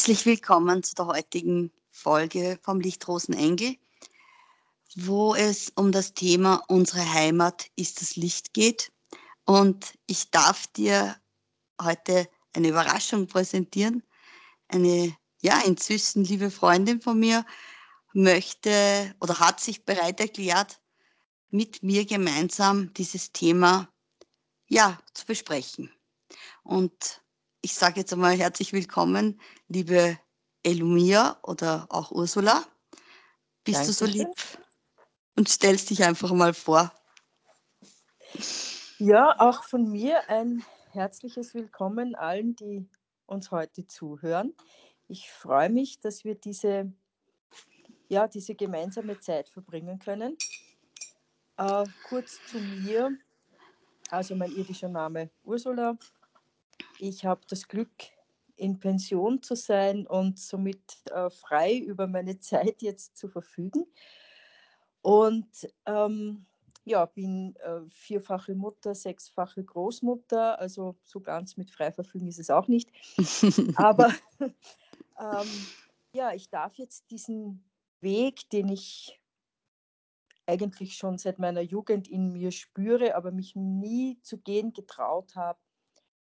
[0.00, 3.76] Herzlich willkommen zu der heutigen Folge vom Lichtrosen Engel,
[4.96, 8.92] wo es um das Thema Unsere Heimat ist das Licht geht.
[9.44, 11.20] Und ich darf dir
[11.78, 14.02] heute eine Überraschung präsentieren.
[14.68, 17.44] Eine, ja, inzwischen liebe Freundin von mir
[18.14, 20.80] möchte oder hat sich bereit erklärt,
[21.50, 23.86] mit mir gemeinsam dieses Thema,
[24.66, 25.92] ja, zu besprechen.
[26.62, 27.20] Und
[27.62, 30.18] ich sage jetzt einmal herzlich willkommen, liebe
[30.62, 32.64] Elumia oder auch Ursula.
[33.64, 33.86] Bist Dankeschön.
[33.86, 34.34] du so lieb
[35.36, 36.92] und stellst dich einfach mal vor?
[38.98, 42.88] Ja, auch von mir ein herzliches Willkommen allen, die
[43.26, 44.54] uns heute zuhören.
[45.08, 46.92] Ich freue mich, dass wir diese,
[48.08, 50.36] ja, diese gemeinsame Zeit verbringen können.
[51.58, 53.10] Äh, kurz zu mir.
[54.10, 55.96] Also mein irdischer Name Ursula,
[57.00, 57.90] ich habe das Glück,
[58.60, 63.86] in Pension zu sein und somit äh, frei über meine Zeit jetzt zu verfügen.
[65.00, 65.48] Und
[65.86, 66.44] ähm,
[66.84, 72.68] ja, bin äh, vierfache Mutter, sechsfache Großmutter, also so ganz mit Freiverfügen ist es auch
[72.68, 72.90] nicht.
[73.76, 75.48] Aber ähm,
[76.12, 77.64] ja, ich darf jetzt diesen
[78.00, 79.20] Weg, den ich
[80.46, 85.60] eigentlich schon seit meiner Jugend in mir spüre, aber mich nie zu gehen getraut habe,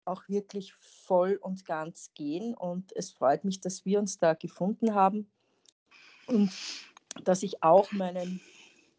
[0.07, 2.55] auch wirklich voll und ganz gehen.
[2.55, 5.31] Und es freut mich, dass wir uns da gefunden haben
[6.27, 6.53] und
[7.25, 8.41] dass ich auch meinen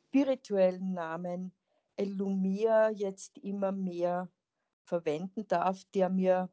[0.08, 1.52] spirituellen Namen
[1.96, 4.30] Elumia jetzt immer mehr
[4.84, 6.50] verwenden darf, der mir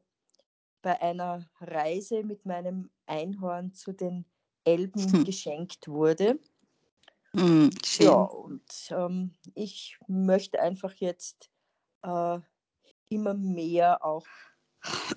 [0.81, 4.25] bei einer Reise mit meinem Einhorn zu den
[4.65, 5.23] Elben hm.
[5.23, 6.39] geschenkt wurde.
[7.35, 11.49] Hm, ja, und ähm, ich möchte einfach jetzt
[12.03, 12.39] äh,
[13.09, 14.25] immer mehr auch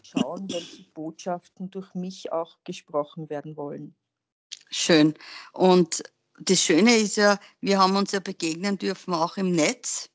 [0.03, 3.94] schauen, welche Botschaften durch mich auch gesprochen werden wollen.
[4.70, 5.14] Schön.
[5.53, 6.03] Und
[6.41, 10.11] das Schöne ist ja, wir haben uns ja begegnen dürfen auch im Netz.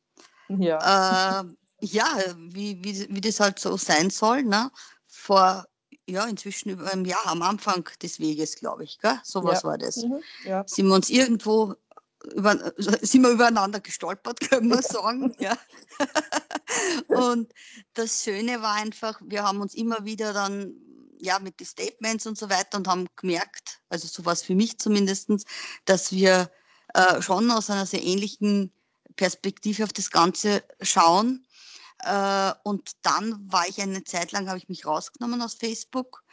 [0.50, 1.42] Ja.
[1.42, 1.46] Äh,
[1.82, 4.72] ja, wie, wie, wie das halt so sein soll, ne?
[5.08, 5.66] Vor
[6.08, 9.00] ja, inzwischen über einem Jahr am Anfang des Weges, glaube ich.
[9.00, 9.20] Gell?
[9.24, 9.70] So was ja.
[9.70, 9.98] war das.
[9.98, 10.22] Mhm.
[10.46, 10.64] Ja.
[10.68, 11.76] Sind wir uns irgendwo
[12.36, 15.34] über, sind wir übereinander gestolpert, können wir sagen.
[15.40, 15.58] ja.
[17.08, 17.54] und
[17.94, 20.74] das Schöne war einfach, wir haben uns immer wieder dann
[21.20, 24.56] ja mit den Statements und so weiter und haben gemerkt, also so war es für
[24.56, 25.30] mich zumindest,
[25.86, 26.52] dass wir
[26.94, 28.72] äh, schon aus einer sehr ähnlichen
[29.16, 31.46] Perspektive auf das Ganze schauen.
[32.00, 36.24] Äh, und dann war ich eine Zeit lang, habe ich mich rausgenommen aus Facebook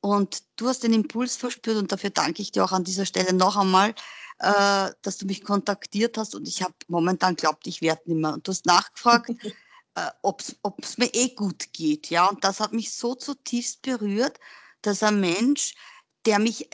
[0.00, 3.32] und du hast den Impuls verspürt und dafür danke ich dir auch an dieser Stelle
[3.34, 3.94] noch einmal,
[4.38, 8.32] äh, dass du mich kontaktiert hast und ich habe momentan glaubt, ich werde nicht mehr.
[8.32, 9.30] Und du hast nachgefragt,
[9.94, 10.42] äh, ob
[10.78, 12.10] es mir eh gut geht.
[12.10, 14.38] Ja, und das hat mich so zutiefst berührt,
[14.82, 15.74] dass ein Mensch,
[16.26, 16.70] der mich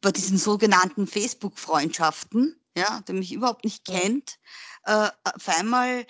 [0.00, 4.38] bei diesen sogenannten Facebook-Freundschaften, ja, der mich überhaupt nicht kennt,
[4.84, 6.06] äh, auf einmal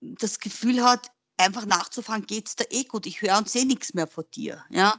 [0.00, 3.06] das Gefühl hat, einfach nachzufragen, geht es dir eh gut?
[3.06, 4.62] Ich höre und sehe nichts mehr von dir.
[4.68, 4.96] Ja?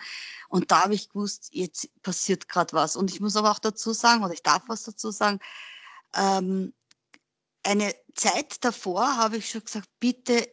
[0.49, 2.95] Und da habe ich gewusst, jetzt passiert gerade was.
[2.95, 5.39] Und ich muss aber auch dazu sagen, oder ich darf was dazu sagen,
[6.15, 6.73] ähm,
[7.63, 10.49] eine Zeit davor habe ich schon gesagt, bitte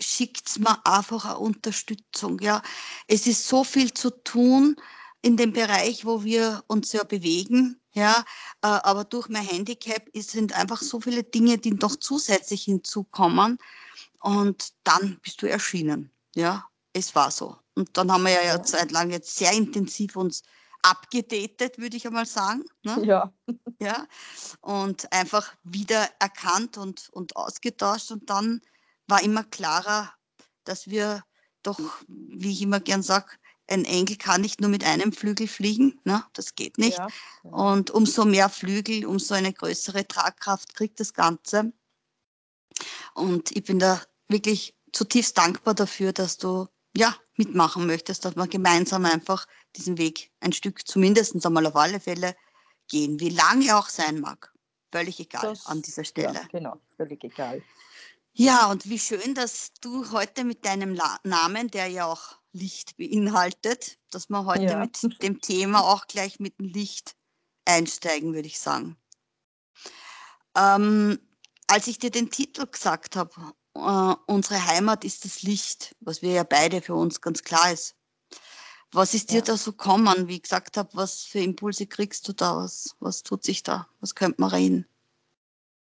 [0.00, 2.38] schickt mir einfach eine Unterstützung.
[2.40, 2.62] Ja?
[3.06, 4.76] Es ist so viel zu tun
[5.22, 7.76] in dem Bereich, wo wir uns ja bewegen.
[7.92, 8.24] Ja,
[8.62, 13.58] äh, aber durch mein Handicap sind einfach so viele Dinge, die noch zusätzlich hinzukommen.
[14.20, 16.10] Und dann bist du erschienen.
[16.36, 17.56] Ja, es war so.
[17.74, 18.62] Und dann haben wir ja, ja.
[18.62, 20.42] Zeit lang jetzt sehr intensiv uns
[20.82, 22.64] abgedatet, würde ich einmal sagen.
[22.82, 23.02] Ne?
[23.04, 23.32] Ja.
[23.80, 24.06] ja.
[24.60, 28.10] Und einfach wieder erkannt und, und ausgetauscht.
[28.12, 28.60] Und dann
[29.10, 30.12] war immer klarer,
[30.64, 31.22] dass wir
[31.62, 31.78] doch,
[32.08, 33.32] wie ich immer gern sage,
[33.68, 36.24] ein Engel kann nicht nur mit einem Flügel fliegen, ne?
[36.32, 36.98] das geht nicht.
[36.98, 37.08] Ja.
[37.42, 41.72] Und umso mehr Flügel, umso eine größere Tragkraft kriegt das Ganze.
[43.14, 46.66] Und ich bin da wirklich zutiefst dankbar dafür, dass du
[46.96, 49.46] ja mitmachen möchtest, dass wir gemeinsam einfach
[49.76, 52.34] diesen Weg ein Stück zumindest einmal auf alle Fälle
[52.88, 54.52] gehen, wie lange er auch sein mag.
[54.92, 56.34] Völlig egal das, an dieser Stelle.
[56.34, 57.62] Ja, genau, völlig egal.
[58.32, 62.96] Ja, und wie schön, dass du heute mit deinem La Namen, der ja auch Licht
[62.96, 64.78] beinhaltet, dass wir heute ja.
[64.78, 67.16] mit dem Thema auch gleich mit dem Licht
[67.64, 68.96] einsteigen, würde ich sagen.
[70.56, 71.18] Ähm,
[71.66, 76.32] als ich dir den Titel gesagt habe, äh, unsere Heimat ist das Licht, was wir
[76.32, 77.96] ja beide für uns ganz klar ist.
[78.92, 80.26] Was ist dir da so kommen?
[80.26, 82.56] Wie ich gesagt habe, was für Impulse kriegst du da?
[82.56, 83.86] Was, was tut sich da?
[84.00, 84.88] Was könnte man reden?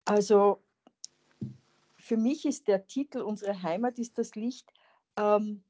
[0.03, 0.61] Also
[2.11, 4.69] für mich ist der Titel Unsere Heimat ist das Licht
[5.15, 5.63] ähm,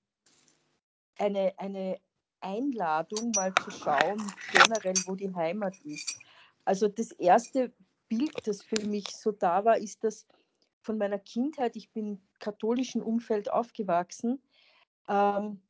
[1.19, 1.99] eine, eine
[2.39, 4.19] Einladung, mal zu schauen,
[4.51, 6.17] generell, wo die Heimat ist.
[6.65, 7.71] Also das erste
[8.09, 10.25] Bild, das für mich so da war, ist das
[10.81, 11.75] von meiner Kindheit.
[11.75, 14.41] Ich bin im katholischen Umfeld aufgewachsen.
[15.07, 15.61] Ähm,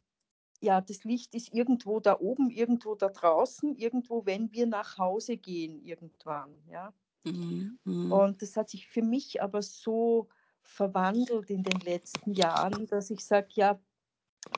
[0.62, 5.36] ja, das Licht ist irgendwo da oben, irgendwo da draußen, irgendwo, wenn wir nach Hause
[5.36, 6.56] gehen, irgendwann.
[6.70, 6.94] Ja.
[7.26, 8.12] Mhm, mhm.
[8.14, 10.30] Und das hat sich für mich aber so
[10.64, 13.80] verwandelt in den letzten Jahren, dass ich sage, ja,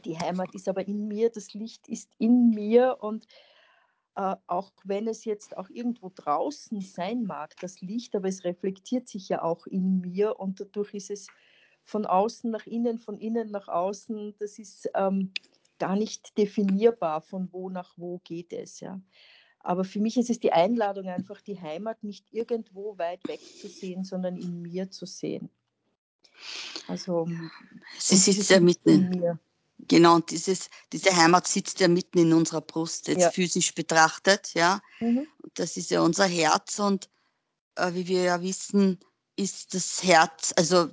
[0.05, 3.27] die Heimat ist aber in mir, das Licht ist in mir und
[4.15, 9.07] äh, auch wenn es jetzt auch irgendwo draußen sein mag, das Licht, aber es reflektiert
[9.07, 11.27] sich ja auch in mir und dadurch ist es
[11.83, 15.33] von außen nach innen, von innen nach außen, das ist ähm,
[15.79, 18.79] gar nicht definierbar, von wo nach wo geht es.
[18.79, 19.01] Ja.
[19.59, 23.67] Aber für mich ist es die Einladung, einfach die Heimat nicht irgendwo weit weg zu
[23.67, 25.49] sehen, sondern in mir zu sehen.
[26.87, 27.27] Also,
[27.97, 29.39] sie sitzt ja mitten in mir.
[29.87, 33.31] Genau, und dieses, diese Heimat sitzt ja mitten in unserer Brust, jetzt ja.
[33.31, 34.81] physisch betrachtet, ja.
[34.99, 35.27] Mhm.
[35.55, 37.09] Das ist ja unser Herz und
[37.75, 38.99] äh, wie wir ja wissen,
[39.35, 40.89] ist das Herz, also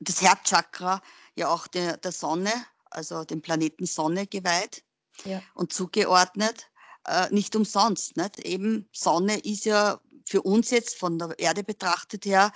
[0.00, 1.02] das Herzchakra
[1.34, 2.52] ja auch der, der Sonne,
[2.90, 4.84] also dem Planeten Sonne geweiht
[5.24, 5.42] ja.
[5.54, 6.70] und zugeordnet.
[7.06, 8.16] Äh, nicht umsonst.
[8.16, 8.40] Nicht?
[8.40, 12.52] Eben Sonne ist ja für uns jetzt von der Erde betrachtet her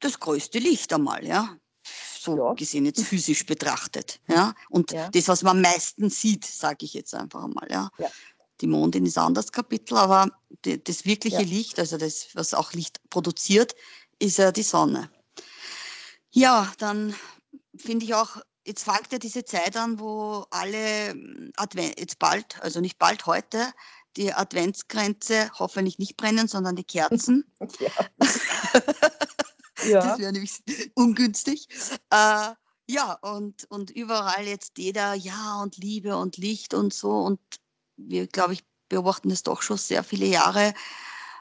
[0.00, 1.56] das größte Licht einmal, ja
[2.20, 2.52] so ja.
[2.54, 4.20] gesehen jetzt physisch betrachtet.
[4.28, 4.54] Ja?
[4.68, 5.08] Und ja.
[5.10, 7.68] das, was man am meisten sieht, sage ich jetzt einfach einmal.
[7.70, 7.90] Ja?
[7.98, 8.08] ja.
[8.60, 10.30] Die Mondin ist ein anderes Kapitel, aber
[10.64, 13.74] die, das wirkliche Licht, also das, was auch Licht produziert,
[14.18, 15.10] ist ja die Sonne.
[16.30, 17.14] Ja, dann
[17.74, 18.36] finde ich auch,
[18.66, 21.14] jetzt fängt ja diese Zeit an, wo alle
[21.56, 23.72] Advent, jetzt bald, also nicht bald heute,
[24.16, 27.50] die Adventsgrenze hoffentlich nicht brennen, sondern die Kerzen.
[27.80, 27.90] ja.
[29.88, 30.00] Ja.
[30.00, 30.62] Das wäre nämlich
[30.94, 31.68] ungünstig.
[32.10, 32.54] Äh,
[32.86, 37.10] ja, und, und überall jetzt jeder, ja, und Liebe und Licht und so.
[37.10, 37.40] Und
[37.96, 40.74] wir, glaube ich, beobachten das doch schon sehr viele Jahre.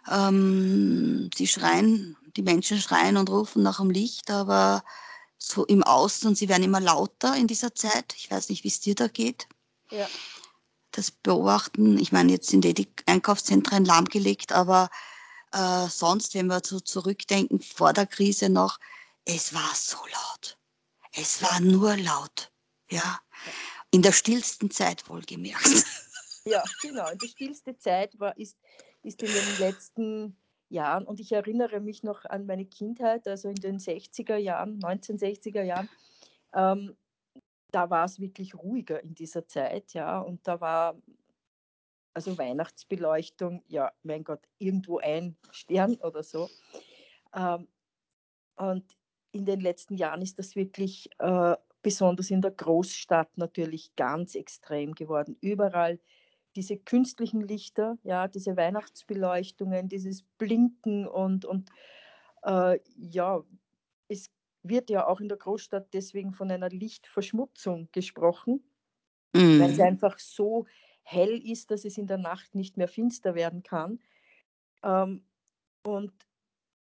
[0.10, 4.84] Ähm, die schreien, die Menschen schreien und rufen nach dem Licht, aber
[5.38, 8.14] so im Außen und sie werden immer lauter in dieser Zeit.
[8.18, 9.48] Ich weiß nicht, wie es dir da geht.
[9.90, 10.08] Ja.
[10.92, 14.90] Das Beobachten, ich meine, jetzt sind eh die Einkaufszentren lahmgelegt, aber
[15.52, 18.80] äh, sonst, wenn wir so zurückdenken, vor der Krise noch,
[19.26, 20.58] es war so laut.
[21.14, 22.52] Es war nur laut.
[22.90, 23.20] Ja.
[23.92, 25.86] In der stillsten Zeit wohlgemerkt.
[26.46, 27.06] Ja, genau.
[27.22, 28.58] Die stillste Zeit war, ist,
[29.04, 30.38] ist in den letzten
[30.70, 35.64] Jahren, und ich erinnere mich noch an meine Kindheit, also in den 60er Jahren, 1960er
[35.64, 35.90] Jahren,
[36.54, 36.96] ähm,
[37.72, 40.96] da war es wirklich ruhiger in dieser Zeit, ja, und da war
[42.14, 46.50] also Weihnachtsbeleuchtung, ja, mein Gott, irgendwo ein Stern oder so.
[47.36, 47.68] Ähm,
[48.56, 48.84] und
[49.32, 54.96] in den letzten Jahren ist das wirklich äh, besonders in der Großstadt natürlich ganz extrem
[54.96, 55.38] geworden.
[55.42, 56.00] Überall
[56.56, 61.70] diese künstlichen Lichter, ja, diese Weihnachtsbeleuchtungen, dieses Blinken und, und
[62.44, 63.44] äh, ja,
[64.08, 64.32] es
[64.64, 68.64] wird ja auch in der Großstadt deswegen von einer Lichtverschmutzung gesprochen,
[69.34, 69.60] mhm.
[69.62, 70.66] weil es einfach so
[71.10, 74.00] hell ist, dass es in der Nacht nicht mehr finster werden kann.
[74.84, 75.24] Ähm,
[75.84, 76.14] und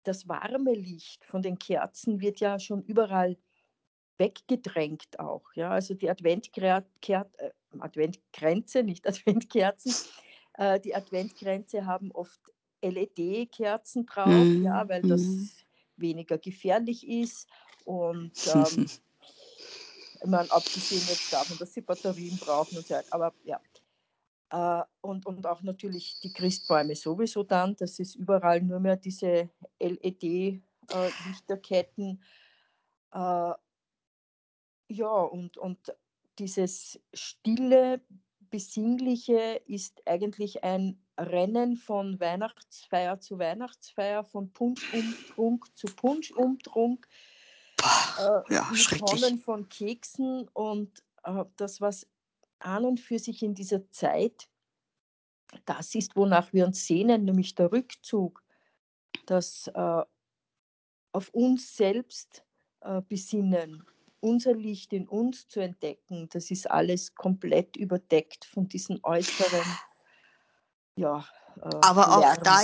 [0.04, 3.38] das warme Licht von den Kerzen wird ja schon überall
[4.18, 5.44] weggedrängt auch.
[5.56, 5.72] Ja?
[5.72, 7.50] Also die Adventker äh,
[7.80, 9.94] Adventkränze, nicht Adventkerzen,
[10.54, 12.40] äh, die Adventkränze haben oft
[12.82, 15.44] LED-Kerzen drauf, mm, ja, weil das mm.
[15.98, 17.48] weniger gefährlich ist.
[17.84, 18.86] Und ähm,
[20.22, 23.08] ich meine, abgesehen jetzt davon, dass sie Batterien brauchen und so weiter.
[23.12, 23.60] Aber ja,
[25.02, 27.76] und, und auch natürlich die Christbäume sowieso dann.
[27.76, 32.24] Das ist überall nur mehr diese LED-Lichterketten.
[33.14, 33.54] Äh, äh,
[34.88, 35.94] ja, und, und
[36.38, 38.00] dieses stille,
[38.50, 47.08] besinnliche ist eigentlich ein Rennen von Weihnachtsfeier zu Weihnachtsfeier, von Punschumtrunk zu Punschumtrunk.
[48.20, 52.08] Äh, ja, mit Tonnen von Keksen und äh, das, was
[52.60, 54.50] an und für sich in dieser Zeit
[55.66, 58.44] das ist, wonach wir uns sehnen, nämlich der Rückzug,
[59.26, 60.04] das äh,
[61.14, 62.44] auf uns selbst
[62.82, 63.86] äh, besinnen,
[64.20, 69.64] unser Licht in uns zu entdecken, das ist alles komplett überdeckt von diesen äußeren
[70.98, 71.26] ja,
[71.62, 72.44] äh, Aber auch Lärm.
[72.44, 72.62] da,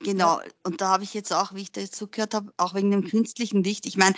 [0.00, 3.04] Genau, und da habe ich jetzt auch, wie ich da zugehört habe, auch wegen dem
[3.04, 4.14] künstlichen Licht, ich meine,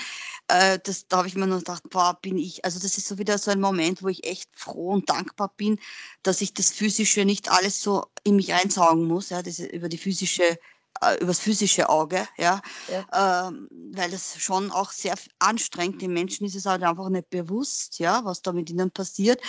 [0.49, 3.19] äh, das, da habe ich mir nur gedacht, boah, bin ich, also das ist so
[3.19, 5.79] wieder so ein Moment, wo ich echt froh und dankbar bin,
[6.23, 9.99] dass ich das Physische nicht alles so in mich einsaugen muss, ja, das über die
[9.99, 10.59] physische
[11.03, 13.49] äh, übers physische Auge, ja, ja.
[13.49, 16.01] Ähm, weil das schon auch sehr anstrengend.
[16.03, 19.41] Den Menschen ist es halt einfach nicht bewusst, ja, was da mit ihnen passiert.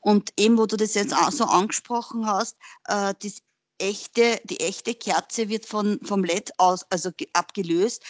[0.00, 3.42] Und eben, wo du das jetzt auch so angesprochen hast, äh, das
[3.78, 8.04] echte, die echte Kerze wird von, vom LED aus, also abgelöst.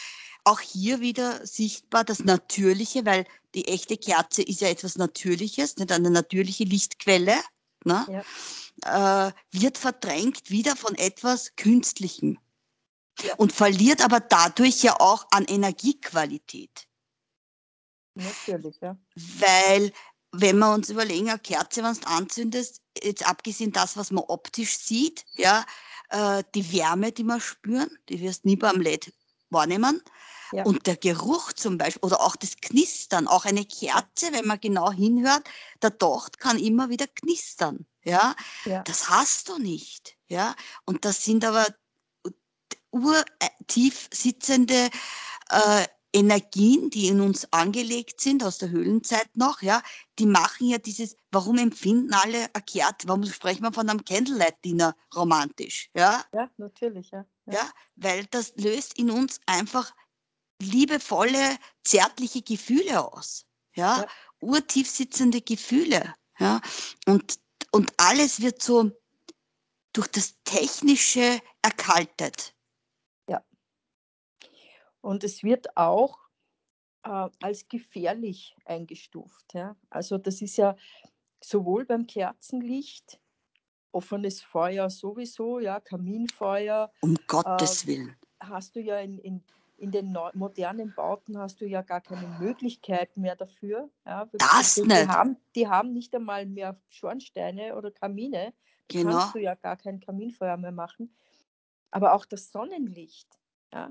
[0.44, 5.90] Auch hier wieder sichtbar das Natürliche, weil die echte Kerze ist ja etwas Natürliches, nicht
[5.90, 7.36] eine natürliche Lichtquelle,
[7.84, 8.24] ne?
[8.82, 9.28] Ja.
[9.28, 12.38] Äh, wird verdrängt wieder von etwas Künstlichem
[13.22, 13.34] ja.
[13.36, 16.88] und verliert aber dadurch ja auch an Energiequalität.
[18.14, 18.96] Natürlich, ja.
[19.14, 19.92] Weil,
[20.40, 24.78] wenn wir uns überlegen, eine Kerze, wenn du anzündest, jetzt abgesehen das, was man optisch
[24.78, 25.64] sieht, ja,
[26.10, 29.12] äh, die Wärme, die wir spüren, die wirst nie beim LED
[29.50, 30.02] wahrnehmen.
[30.52, 30.64] Ja.
[30.64, 34.92] Und der Geruch zum Beispiel oder auch das Knistern, auch eine Kerze, wenn man genau
[34.92, 35.42] hinhört,
[35.82, 37.86] der Docht kann immer wieder knistern.
[38.04, 38.36] Ja?
[38.64, 40.16] ja, das hast du nicht.
[40.28, 41.66] Ja, und das sind aber
[42.90, 44.90] urtief sitzende
[45.50, 49.82] äh, Energien, die in uns angelegt sind, aus der Höhlenzeit noch, ja,
[50.20, 55.90] die machen ja dieses, warum empfinden alle erkehrt, warum sprechen wir von einem Candlelight-Dinner romantisch,
[55.94, 56.24] ja?
[56.32, 57.26] Ja, natürlich, ja.
[57.46, 57.54] ja.
[57.54, 59.92] Ja, weil das löst in uns einfach
[60.62, 63.44] liebevolle, zärtliche Gefühle aus,
[63.74, 64.06] ja, ja.
[64.40, 66.60] urtief sitzende Gefühle, ja,
[67.06, 67.40] und,
[67.72, 68.92] und alles wird so
[69.92, 72.53] durch das Technische erkaltet.
[75.04, 76.18] Und es wird auch
[77.02, 79.52] äh, als gefährlich eingestuft.
[79.52, 79.76] Ja?
[79.90, 80.76] Also das ist ja
[81.42, 83.20] sowohl beim Kerzenlicht,
[83.92, 86.90] offenes Feuer sowieso, ja, Kaminfeuer.
[87.02, 88.16] Um Gottes äh, Willen.
[88.40, 89.42] Hast du ja in, in,
[89.76, 93.90] in den modernen Bauten hast du ja gar keine Möglichkeit mehr dafür.
[94.06, 94.26] Ja?
[94.32, 95.02] Das die, nicht.
[95.02, 98.54] Die haben, die haben nicht einmal mehr Schornsteine oder Kamine.
[98.88, 99.18] Da genau.
[99.18, 101.14] kannst du ja gar kein Kaminfeuer mehr machen.
[101.90, 103.28] Aber auch das Sonnenlicht.
[103.70, 103.90] Ja?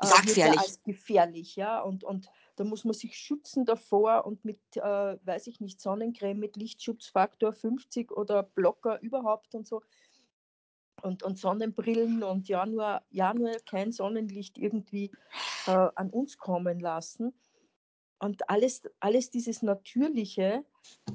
[0.00, 1.80] Äh, wird ja als gefährlich, ja.
[1.80, 6.38] Und, und da muss man sich schützen davor und mit, äh, weiß ich nicht, Sonnencreme
[6.38, 9.82] mit Lichtschutzfaktor 50 oder Blocker überhaupt und so.
[11.02, 15.10] Und, und Sonnenbrillen und ja nur, ja, nur kein Sonnenlicht irgendwie
[15.66, 17.32] äh, an uns kommen lassen.
[18.18, 20.64] Und alles, alles dieses Natürliche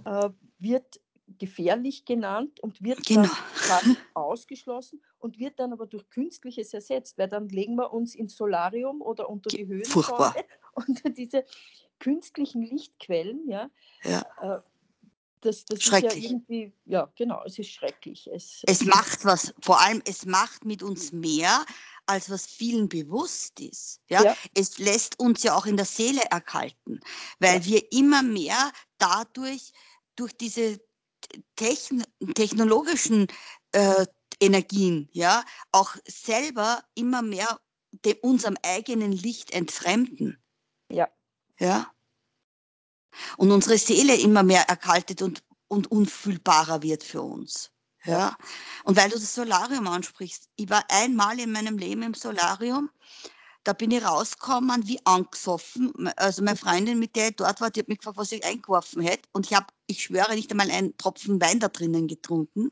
[0.05, 0.99] äh, wird
[1.39, 3.29] gefährlich genannt und wird genau.
[3.67, 8.35] dann ausgeschlossen und wird dann aber durch Künstliches ersetzt, weil dann legen wir uns ins
[8.35, 10.33] Solarium oder unter die Höhensonne
[10.73, 11.45] und diese
[11.99, 13.69] künstlichen Lichtquellen, ja,
[14.03, 14.25] ja.
[14.41, 14.61] Äh,
[15.41, 18.27] das, das ist ja irgendwie, ja, genau, es ist schrecklich.
[18.33, 21.63] Es, es macht was, vor allem es macht mit uns mehr,
[22.07, 24.01] als was vielen bewusst ist.
[24.09, 24.23] Ja?
[24.23, 24.35] ja.
[24.55, 26.99] Es lässt uns ja auch in der Seele erkalten,
[27.39, 27.65] weil ja.
[27.65, 29.71] wir immer mehr dadurch,
[30.15, 30.79] durch diese
[31.55, 32.03] techn
[32.33, 33.27] technologischen
[33.71, 34.05] äh,
[34.39, 37.59] Energien, ja, auch selber immer mehr
[37.91, 40.37] dem, unserem eigenen Licht entfremden.
[40.89, 41.07] Ja.
[41.59, 41.91] Ja.
[43.37, 47.71] Und unsere Seele immer mehr erkaltet und, und unfühlbarer wird für uns.
[48.03, 48.37] Ja.
[48.83, 52.89] Und weil du das Solarium ansprichst, ich war einmal in meinem Leben im Solarium
[53.65, 55.91] da bin ich rausgekommen wie angesoffen.
[56.15, 59.01] Also meine Freundin, mit der ich dort war, die hat mich gefragt, was ich eingeworfen
[59.01, 59.27] hätte.
[59.33, 62.71] Und ich habe, ich schwöre, nicht einmal einen Tropfen Wein da drinnen getrunken.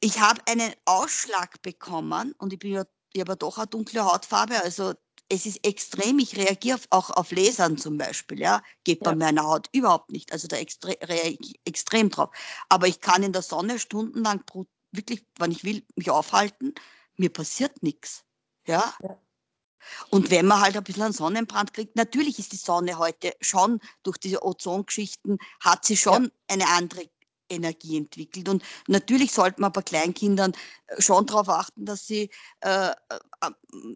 [0.00, 4.04] Ich habe einen Ausschlag bekommen und ich bin ja, ich habe ja doch eine dunkle
[4.04, 4.92] Hautfarbe, also
[5.30, 9.16] es ist extrem, ich reagiere auch auf Lasern zum Beispiel, ja, geht bei ja.
[9.16, 12.30] meiner Haut überhaupt nicht, also da reagiere ich extrem drauf.
[12.68, 14.42] Aber ich kann in der Sonne stundenlang
[14.92, 16.74] wirklich, wenn ich will, mich aufhalten,
[17.16, 18.24] mir passiert nichts,
[18.66, 18.94] ja.
[19.02, 19.20] ja.
[20.10, 23.80] Und wenn man halt ein bisschen einen Sonnenbrand kriegt, natürlich ist die Sonne heute schon
[24.02, 26.30] durch diese Ozongeschichten, hat sie schon ja.
[26.48, 27.08] eine andere
[27.50, 28.48] Energie entwickelt.
[28.48, 30.52] Und natürlich sollte man bei Kleinkindern
[30.86, 32.30] äh, schon darauf achten, dass sie
[32.60, 33.50] äh, äh,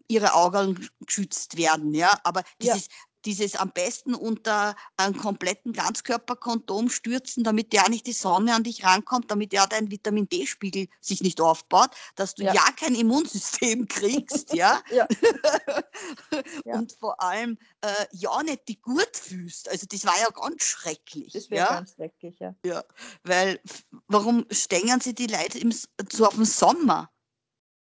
[0.07, 1.93] ihre Augen geschützt werden.
[1.93, 2.11] Ja?
[2.23, 2.87] Aber dieses,
[3.25, 8.83] dieses am besten unter einem kompletten Ganzkörperkondom stürzen, damit ja nicht die Sonne an dich
[8.83, 13.87] rankommt, damit ja dein Vitamin D-Spiegel sich nicht aufbaut, dass du ja, ja kein Immunsystem
[13.87, 14.81] kriegst, ja?
[16.65, 16.75] ja.
[16.75, 19.69] Und vor allem äh, ja nicht die gut fühlst.
[19.69, 21.33] Also das war ja ganz schrecklich.
[21.33, 21.73] Das wäre ja?
[21.73, 22.55] ganz schrecklich, ja.
[22.65, 22.83] Ja,
[23.23, 23.59] weil
[24.07, 27.09] warum stängen sie die Leute im, so auf den Sommer?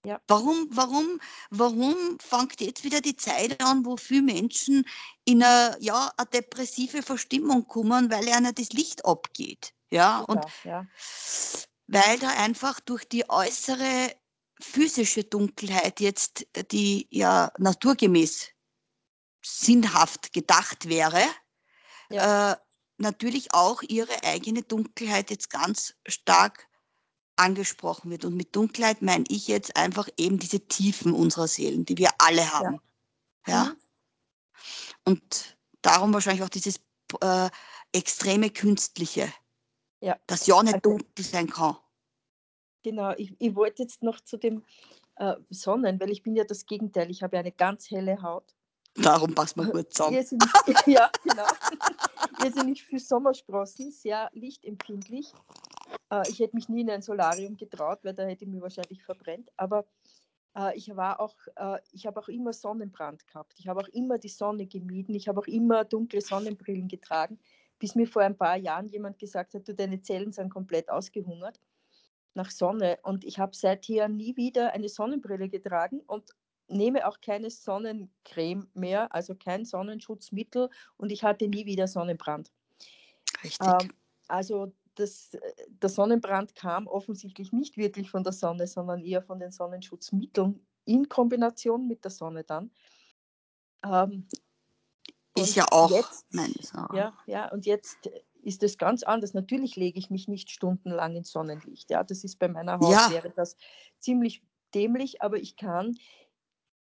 [0.03, 0.19] Ja.
[0.27, 1.19] Warum, warum,
[1.51, 4.87] warum fängt jetzt wieder die Zeit an, wo viele Menschen
[5.25, 9.73] in eine, ja, eine depressive Verstimmung kommen, weil ihnen das Licht abgeht?
[9.91, 10.87] Ja, und ja.
[11.87, 14.15] weil da einfach durch die äußere
[14.59, 18.49] physische Dunkelheit jetzt, die ja naturgemäß
[19.43, 21.23] sinnhaft gedacht wäre,
[22.09, 22.53] ja.
[22.53, 22.55] äh,
[22.97, 26.67] natürlich auch ihre eigene Dunkelheit jetzt ganz stark
[27.41, 28.25] angesprochen wird.
[28.25, 32.51] Und mit Dunkelheit meine ich jetzt einfach eben diese Tiefen unserer Seelen, die wir alle
[32.53, 32.79] haben.
[33.47, 33.53] Ja.
[33.53, 33.63] ja?
[33.65, 33.77] Mhm.
[35.03, 36.79] Und darum wahrscheinlich auch dieses
[37.21, 37.49] äh,
[37.91, 39.31] extreme Künstliche,
[39.99, 40.17] ja.
[40.27, 41.77] das ja nicht also, dunkel sein kann.
[42.83, 44.63] Genau, ich, ich wollte jetzt noch zu dem
[45.17, 47.09] äh, Sonnen, weil ich bin ja das Gegenteil.
[47.11, 48.55] Ich habe ja eine ganz helle Haut.
[48.95, 50.17] Darum passt man gut zusammen.
[50.17, 50.49] Irrsinnig,
[50.85, 51.45] ja, genau.
[52.43, 55.33] Irrsinnig viel Sommersprossen, sehr lichtempfindlich.
[56.11, 59.03] Äh, ich hätte mich nie in ein Solarium getraut, weil da hätte ich mich wahrscheinlich
[59.03, 59.49] verbrennt.
[59.57, 59.85] Aber
[60.55, 63.53] äh, ich war auch, äh, ich habe auch immer Sonnenbrand gehabt.
[63.57, 65.15] Ich habe auch immer die Sonne gemieden.
[65.15, 67.39] Ich habe auch immer dunkle Sonnenbrillen getragen,
[67.79, 71.59] bis mir vor ein paar Jahren jemand gesagt hat, du, deine Zellen sind komplett ausgehungert
[72.33, 72.99] nach Sonne.
[73.03, 76.31] Und ich habe seither nie wieder eine Sonnenbrille getragen und
[76.67, 82.51] nehme auch keine Sonnencreme mehr, also kein Sonnenschutzmittel und ich hatte nie wieder Sonnenbrand.
[83.43, 83.67] Richtig.
[83.67, 83.91] Ähm,
[84.27, 85.31] also das,
[85.67, 91.07] der Sonnenbrand kam offensichtlich nicht wirklich von der Sonne, sondern eher von den Sonnenschutzmitteln in
[91.09, 92.71] Kombination mit der Sonne dann.
[93.83, 94.27] Ähm,
[95.35, 96.25] ist ja auch jetzt,
[96.93, 98.09] ja, ja, und jetzt
[98.43, 99.33] ist es ganz anders.
[99.33, 101.89] Natürlich lege ich mich nicht stundenlang ins Sonnenlicht.
[101.89, 103.09] Ja, das ist bei meiner Haut ja.
[103.11, 103.55] wäre das
[103.99, 104.43] ziemlich
[104.73, 105.97] dämlich, aber ich kann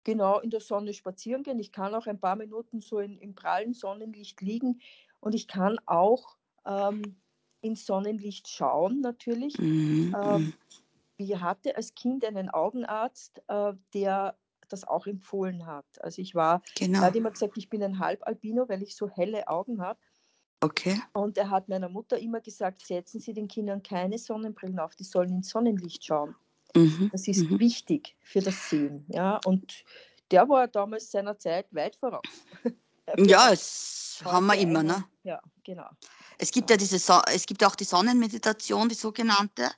[0.04, 1.60] genau in der Sonne spazieren gehen.
[1.60, 4.82] Ich kann auch ein paar Minuten so in, im prallen Sonnenlicht liegen
[5.20, 7.21] und ich kann auch ähm,
[7.62, 9.58] ins Sonnenlicht schauen natürlich.
[9.58, 10.16] Mhm.
[10.20, 10.54] Ähm, mhm.
[11.18, 14.36] ich hatte als Kind einen Augenarzt, äh, der
[14.70, 15.86] das auch empfohlen hat.
[16.02, 17.00] Also ich war, genau.
[17.00, 20.00] er hat immer gesagt, ich bin ein Halbalbino, weil ich so helle Augen habe.
[20.64, 21.02] Okay.
[21.14, 25.04] Und er hat meiner Mutter immer gesagt, setzen Sie den Kindern keine Sonnenbrillen auf, die
[25.04, 26.36] sollen ins Sonnenlicht schauen.
[26.76, 27.10] Mhm.
[27.12, 27.60] Das ist mhm.
[27.60, 29.06] wichtig für das Sehen.
[29.10, 29.40] Ja?
[29.46, 29.84] Und
[30.30, 32.22] der war damals seiner Zeit weit voraus.
[33.18, 35.04] ja, das haben wir immer, ne?
[35.24, 35.90] Ja, genau.
[36.42, 39.70] Es gibt ja, diese so es gibt auch die Sonnenmeditation, die sogenannte.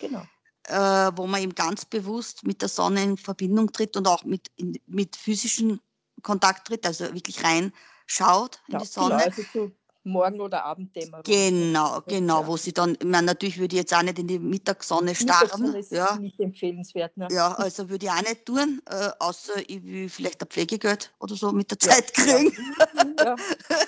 [0.00, 0.26] Genau.
[0.64, 4.48] Äh, wo man eben ganz bewusst mit der Sonne in Verbindung tritt und auch mit,
[4.56, 5.78] in, mit physischen
[6.22, 9.16] Kontakt tritt, also wirklich reinschaut in ja, die Sonne.
[9.16, 9.72] Genau, also zu
[10.06, 11.24] Morgen- oder Abenddämmerung.
[11.24, 12.46] Genau, genau, ja.
[12.46, 15.40] wo sie dann, ich meine, natürlich würde ich jetzt auch nicht in die Mittagssonne starren.
[15.42, 16.16] Mittagssonne ist ja.
[16.16, 17.16] nicht empfehlenswert.
[17.16, 17.28] Ne?
[17.30, 21.34] Ja, also würde ich auch nicht tun, äh, außer ich will vielleicht ein Pflegegeld oder
[21.34, 22.56] so mit der Zeit ja, kriegen.
[23.18, 23.34] Ja.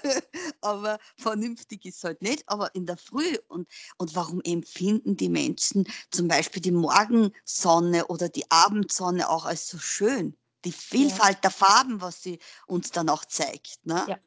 [0.62, 2.42] aber vernünftig ist es halt nicht.
[2.46, 8.28] Aber in der Früh und, und warum empfinden die Menschen zum Beispiel die Morgensonne oder
[8.28, 10.34] die Abendsonne auch als so schön?
[10.64, 13.78] Die Vielfalt der Farben, was sie uns dann auch zeigt.
[13.84, 14.04] Ne?
[14.08, 14.18] Ja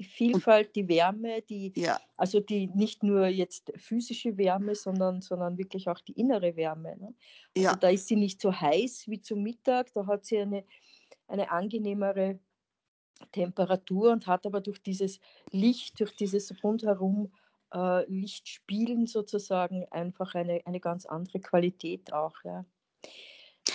[0.00, 2.00] die Vielfalt, die Wärme, die, ja.
[2.16, 6.96] also die nicht nur jetzt physische Wärme, sondern, sondern wirklich auch die innere Wärme.
[6.96, 7.14] Ne?
[7.54, 7.76] Also ja.
[7.76, 10.64] da ist sie nicht so heiß wie zum Mittag, da hat sie eine,
[11.28, 12.38] eine angenehmere
[13.32, 17.30] Temperatur und hat aber durch dieses Licht, durch dieses rundherum
[17.74, 22.36] äh, Lichtspielen sozusagen einfach eine, eine ganz andere Qualität auch.
[22.42, 22.64] Ja.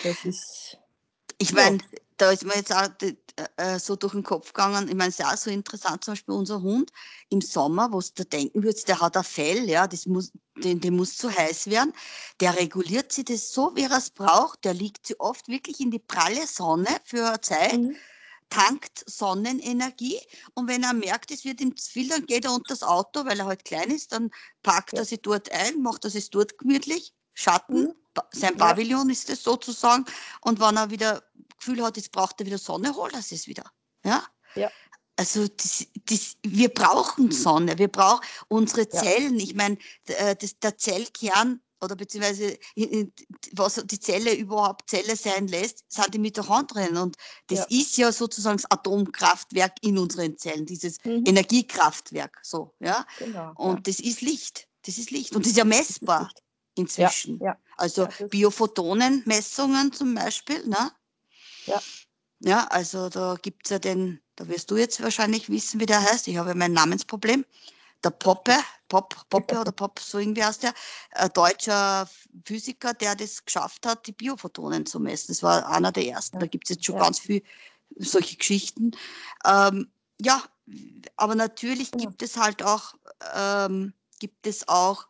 [0.04, 0.80] Das ist.
[1.38, 2.88] Ich meine, ja da ist mir jetzt auch
[3.58, 4.88] äh, so durch den Kopf gegangen.
[4.88, 6.92] Ich meine, es ist auch so interessant, zum Beispiel unser Hund
[7.30, 10.96] im Sommer, wo du denken würdest, der hat ein Fell, ja, das muss, den, dem
[10.96, 11.94] muss zu heiß werden.
[12.40, 14.64] Der reguliert sich das so, wie er es braucht.
[14.64, 17.78] Der liegt sie oft wirklich in die pralle Sonne für eine Zeit.
[17.78, 17.96] Mhm.
[18.50, 20.20] tankt Sonnenenergie
[20.54, 23.26] und wenn er merkt, es wird ihm zu viel, dann geht er unter das Auto,
[23.26, 24.30] weil er halt klein ist, dann
[24.62, 25.00] packt ja.
[25.00, 27.96] er sich dort ein, macht er sich dort gemütlich, Schatten, mhm.
[28.32, 29.14] Sein Pavillon ja.
[29.14, 30.06] ist es sozusagen
[30.42, 31.24] und wenn er wieder
[31.58, 33.64] Gefühl hat, jetzt braucht er wieder Sonne, holt er es wieder.
[34.04, 34.24] Ja?
[34.56, 34.70] ja.
[35.18, 39.40] Also das, das, wir brauchen Sonne, wir brauchen unsere Zellen.
[39.40, 39.44] Ja.
[39.44, 42.58] Ich meine, äh, der Zellkern oder beziehungsweise
[43.54, 46.98] was die Zelle überhaupt Zelle sein lässt, sind die Mitochondrien.
[46.98, 47.16] Und
[47.48, 47.80] das ja.
[47.80, 51.24] ist ja sozusagen das Atomkraftwerk in unseren Zellen, dieses mhm.
[51.26, 52.40] Energiekraftwerk.
[52.44, 53.06] So, ja?
[53.20, 53.82] Genau, und ja.
[53.82, 54.68] das ist Licht.
[54.86, 55.36] Das ist Licht.
[55.36, 56.30] Und das ist ja messbar
[56.76, 57.40] inzwischen.
[57.40, 60.92] Ja, also Biophotonenmessungen zum Beispiel, ne?
[61.66, 61.82] Ja.
[62.40, 66.02] Ja, also da gibt es ja den, da wirst du jetzt wahrscheinlich wissen, wie der
[66.02, 66.28] heißt.
[66.28, 67.46] Ich habe ja mein Namensproblem.
[68.04, 68.56] Der Poppe,
[68.88, 70.74] Pop, Poppe oder Pop, so irgendwie heißt der,
[71.12, 72.08] ein deutscher
[72.46, 75.30] Physiker, der das geschafft hat, die Biophotonen zu messen.
[75.30, 76.36] Das war einer der ersten.
[76.36, 76.42] Ja.
[76.42, 77.02] Da gibt es jetzt schon ja.
[77.02, 77.42] ganz viele
[77.98, 78.92] solche Geschichten.
[79.44, 79.90] Ähm,
[80.22, 80.44] ja,
[81.16, 81.98] aber natürlich ja.
[81.98, 82.96] gibt es halt auch,
[83.34, 85.08] ähm, gibt es auch,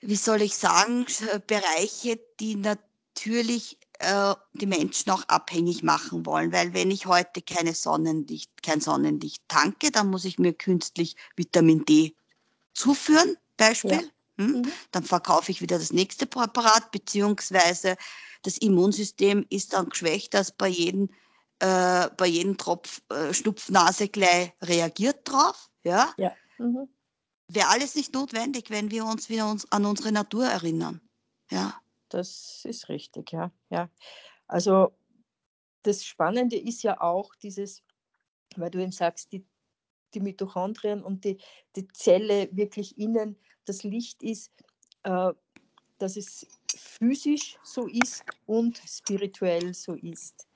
[0.00, 1.06] wie soll ich sagen,
[1.46, 7.74] Bereiche, die natürlich äh, die Menschen auch abhängig machen wollen, weil wenn ich heute keine
[7.74, 12.14] Sonnenlicht, kein Sonnenlicht tanke, dann muss ich mir künstlich Vitamin D
[12.74, 13.92] zuführen, Beispiel.
[13.92, 14.00] Ja.
[14.44, 14.52] Hm?
[14.52, 14.72] Mhm.
[14.92, 17.96] Dann verkaufe ich wieder das nächste Präparat, beziehungsweise
[18.42, 21.10] das Immunsystem ist dann geschwächt, dass bei jedem,
[21.58, 25.68] äh, bei jedem Tropf äh, Schnupfnase gleich reagiert drauf.
[25.82, 26.14] Ja?
[26.18, 26.32] ja.
[26.58, 26.88] Mhm.
[27.48, 31.00] Wäre alles nicht notwendig, wenn wir uns wieder uns an unsere Natur erinnern.
[31.50, 31.80] Ja.
[32.08, 33.50] Das ist richtig, ja.
[33.70, 33.90] ja.
[34.46, 34.92] Also
[35.82, 37.82] das Spannende ist ja auch dieses,
[38.56, 39.46] weil du eben sagst, die,
[40.14, 41.38] die Mitochondrien und die,
[41.76, 44.52] die Zelle wirklich innen das Licht ist,
[45.04, 45.32] äh,
[45.98, 50.47] dass es physisch so ist und spirituell so ist.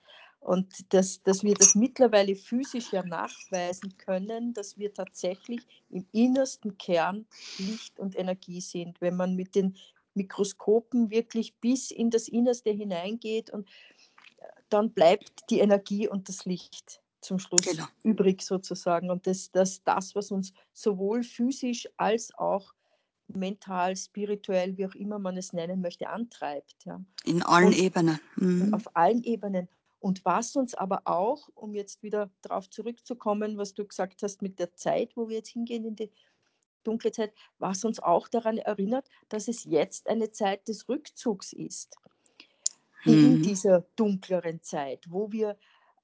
[0.43, 6.77] Und dass, dass wir das mittlerweile physisch ja nachweisen können, dass wir tatsächlich im innersten
[6.79, 7.27] Kern
[7.59, 9.01] Licht und Energie sind.
[9.01, 9.77] Wenn man mit den
[10.15, 13.69] Mikroskopen wirklich bis in das Innerste hineingeht und
[14.39, 17.87] äh, dann bleibt die Energie und das Licht zum Schluss genau.
[18.03, 19.11] übrig sozusagen.
[19.11, 22.75] Und das das, das, was uns sowohl physisch als auch
[23.29, 26.85] mental, spirituell, wie auch immer man es nennen möchte, antreibt.
[26.85, 27.01] Ja.
[27.25, 28.21] In allen und, Ebenen.
[28.35, 28.75] Mhm.
[28.75, 29.69] Auf allen Ebenen.
[30.03, 34.59] Und was uns aber auch, um jetzt wieder darauf zurückzukommen, was du gesagt hast mit
[34.59, 36.11] der Zeit, wo wir jetzt hingehen in die
[36.83, 41.97] dunkle Zeit, was uns auch daran erinnert, dass es jetzt eine Zeit des Rückzugs ist.
[43.05, 43.13] Mhm.
[43.13, 45.57] In dieser dunkleren Zeit, wo wir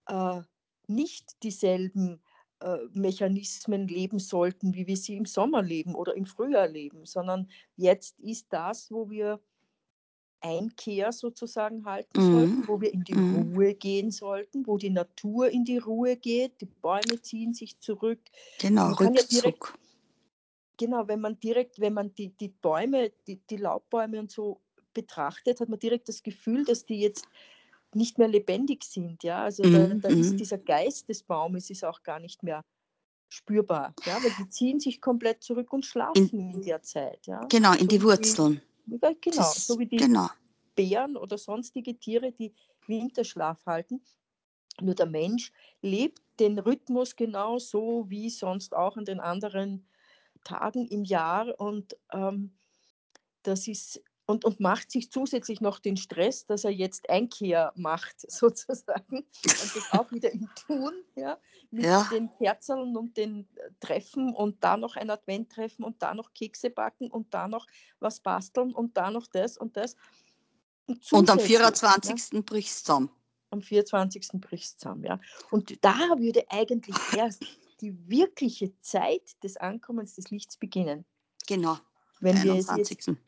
[0.06, 0.42] äh,
[0.86, 2.22] nicht dieselben
[2.60, 7.50] äh, Mechanismen leben sollten, wie wir sie im Sommer leben oder im Frühjahr leben, sondern
[7.74, 9.40] jetzt ist das, wo wir
[10.40, 12.32] Einkehr sozusagen halten mhm.
[12.32, 13.54] sollten, wo wir in die mhm.
[13.54, 18.20] Ruhe gehen sollten, wo die Natur in die Ruhe geht, die Bäume ziehen sich zurück.
[18.60, 19.30] Genau, man Rückzug.
[19.30, 19.72] Ja direkt,
[20.76, 24.60] genau, wenn man direkt, wenn man die, die Bäume, die, die Laubbäume und so
[24.94, 27.26] betrachtet, hat man direkt das Gefühl, dass die jetzt
[27.94, 29.22] nicht mehr lebendig sind.
[29.22, 29.44] Ja?
[29.44, 30.00] Also mhm.
[30.00, 30.36] da, da ist mhm.
[30.38, 32.64] dieser Geist des Baumes ist auch gar nicht mehr
[33.30, 37.26] spürbar, ja, weil die ziehen sich komplett zurück und schlafen in, in der Zeit.
[37.26, 37.44] Ja?
[37.50, 38.62] Genau, in so die Wurzeln.
[38.88, 40.28] Genau, das, so wie die genau.
[40.74, 42.54] Bären oder sonstige Tiere, die
[42.86, 44.00] Winterschlaf halten.
[44.80, 49.86] Nur der Mensch lebt den Rhythmus genau so wie sonst auch an den anderen
[50.44, 52.52] Tagen im Jahr und ähm,
[53.42, 58.20] das ist und, und macht sich zusätzlich noch den Stress, dass er jetzt Einkehr macht,
[58.30, 59.16] sozusagen.
[59.16, 61.38] Und das auch wieder im Tun, ja,
[61.70, 62.06] mit ja.
[62.12, 66.68] den Kerzeln und den äh, Treffen und da noch ein Adventtreffen und da noch Kekse
[66.68, 67.66] backen und da noch
[68.00, 69.96] was basteln und da noch das und das.
[70.86, 72.32] Und, und am 24.
[72.32, 73.10] Ja, bricht es zusammen.
[73.50, 74.28] Am 24.
[74.34, 75.18] bricht es zusammen, ja.
[75.50, 77.42] Und da würde eigentlich erst
[77.80, 81.06] die wirkliche Zeit des Ankommens des Lichts beginnen.
[81.46, 81.78] Genau.
[82.20, 82.76] Wenn 21.
[82.76, 83.18] wir es jetzt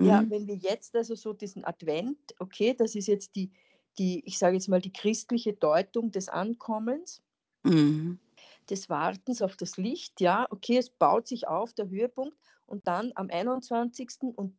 [0.00, 0.30] ja, mhm.
[0.30, 3.50] wenn wir jetzt also so diesen Advent, okay, das ist jetzt die,
[3.98, 7.22] die ich sage jetzt mal, die christliche Deutung des Ankommens,
[7.62, 8.18] mhm.
[8.68, 12.36] des Wartens auf das Licht, ja, okay, es baut sich auf, der Höhepunkt,
[12.66, 14.10] und dann am 21.
[14.36, 14.56] und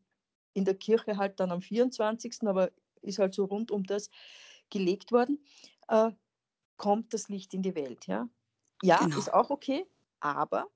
[0.54, 4.10] in der Kirche halt dann am 24., aber ist halt so rund um das
[4.70, 5.40] gelegt worden,
[5.88, 6.12] äh,
[6.78, 8.28] kommt das Licht in die Welt, ja.
[8.84, 9.18] Ja, genau.
[9.18, 9.86] ist auch okay,
[10.20, 10.68] aber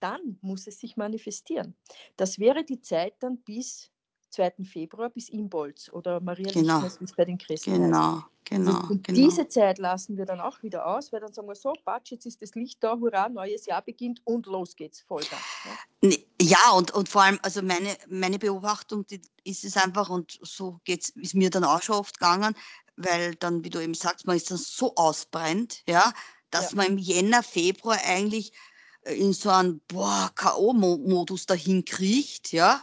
[0.00, 1.76] dann muss es sich manifestieren.
[2.16, 3.91] Das wäre die Zeit dann bis
[4.32, 4.64] 2.
[4.64, 6.82] Februar bis Imbolz oder Maria genau.
[6.82, 8.16] Wie es bei den Christen genau.
[8.16, 8.26] heißt.
[8.44, 9.16] Genau, und genau.
[9.18, 12.26] diese Zeit lassen wir dann auch wieder aus, weil dann sagen wir so, Batsch, jetzt
[12.26, 15.40] ist das Licht da, hurra, neues Jahr beginnt und los geht's, Vollgas.
[16.02, 19.06] Ja, ja und, und vor allem, also meine, meine Beobachtung
[19.44, 22.54] ist es einfach, und so geht's, ist mir dann auch schon oft gegangen,
[22.96, 26.12] weil dann, wie du eben sagst, man ist dann so ausbrennt, ja,
[26.50, 26.78] dass ja.
[26.78, 28.52] man im Jänner, Februar eigentlich
[29.02, 32.82] äh, in so einen K.O.-Modus dahin kriecht, ja,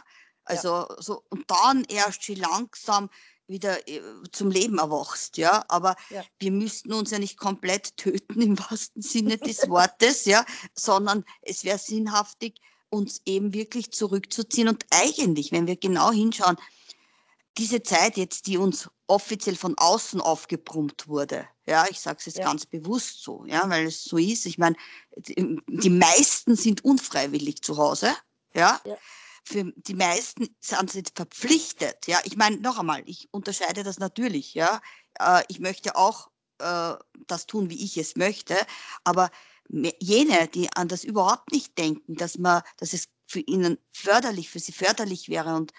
[0.50, 0.96] also ja.
[0.98, 3.08] so und dann erst schon langsam
[3.50, 4.00] wieder äh,
[4.32, 5.64] zum Leben erwachst, ja.
[5.68, 6.24] Aber ja.
[6.38, 11.64] wir müssten uns ja nicht komplett töten im wahrsten Sinne des Wortes, ja, sondern es
[11.64, 14.68] wäre sinnhaftig, uns eben wirklich zurückzuziehen.
[14.68, 16.56] Und eigentlich, wenn wir genau hinschauen,
[17.58, 22.38] diese Zeit jetzt, die uns offiziell von außen aufgebrummt wurde, ja, ich sage es jetzt
[22.38, 22.44] ja.
[22.44, 24.46] ganz bewusst so, ja, weil es so ist.
[24.46, 24.76] Ich meine,
[25.16, 28.12] die, die meisten sind unfreiwillig zu Hause,
[28.54, 28.80] ja.
[28.84, 28.96] ja
[29.44, 32.06] für die meisten sind sie verpflichtet.
[32.06, 34.54] Ja, ich meine, noch einmal, ich unterscheide das natürlich.
[34.54, 34.80] Ja,
[35.18, 36.94] äh, ich möchte auch äh,
[37.26, 38.56] das tun, wie ich es möchte,
[39.04, 39.30] aber
[39.68, 44.58] jene, die an das überhaupt nicht denken, dass man, dass es für ihnen förderlich, für
[44.58, 45.72] sie förderlich wäre und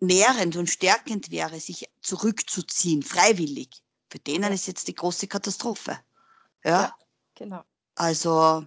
[0.00, 3.82] nährend und stärkend wäre, sich zurückzuziehen, freiwillig.
[4.08, 5.98] Für denen ist jetzt die große Katastrophe.
[6.62, 6.96] Ja, ja
[7.34, 7.64] genau.
[7.96, 8.66] Also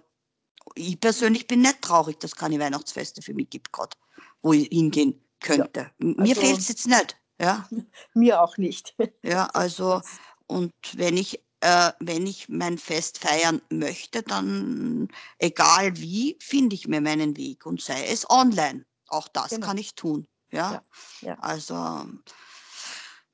[0.75, 3.95] ich persönlich bin nicht traurig, dass es keine Weihnachtsfeste für mich gibt gerade,
[4.41, 5.79] wo ich hingehen könnte.
[5.79, 7.17] Ja, also, Mir fehlt es jetzt nicht.
[7.39, 7.67] Ja?
[8.13, 8.95] Mir auch nicht.
[9.23, 10.01] Ja, also
[10.47, 16.88] und wenn ich, äh, wenn ich mein Fest feiern möchte, dann egal wie, finde ich
[16.88, 18.86] mir meinen Weg und sei es online.
[19.08, 19.67] Auch das genau.
[19.67, 20.27] kann ich tun.
[20.51, 20.84] Ja, ja,
[21.21, 21.39] ja.
[21.39, 22.08] also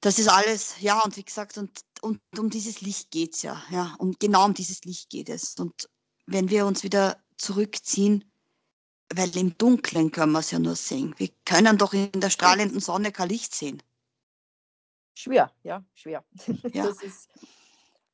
[0.02, 3.64] das ist alles, ja, und wie gesagt, und, und um dieses Licht geht es ja,
[3.72, 5.56] ja, um, genau um dieses Licht geht es.
[5.56, 5.90] Und
[6.28, 8.26] wenn wir uns wieder zurückziehen,
[9.14, 11.14] weil im Dunkeln können wir es ja nur sehen.
[11.18, 13.82] Wir können doch in der strahlenden Sonne kein Licht sehen.
[15.14, 16.24] Schwer, ja, schwer.
[16.74, 16.88] Ja.
[16.88, 17.30] Das, ist,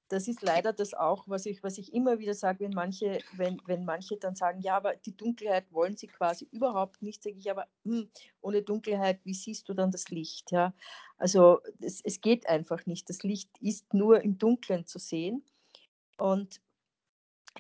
[0.10, 3.60] das ist leider das auch, was ich, was ich immer wieder sage, wenn manche, wenn,
[3.66, 7.50] wenn manche dann sagen, ja, aber die Dunkelheit wollen sie quasi überhaupt nicht, sage ich
[7.50, 8.10] aber, hm,
[8.42, 10.52] ohne Dunkelheit, wie siehst du dann das Licht?
[10.52, 10.74] Ja?
[11.18, 13.10] Also es, es geht einfach nicht.
[13.10, 15.44] Das Licht ist nur im Dunkeln zu sehen.
[16.18, 16.62] Und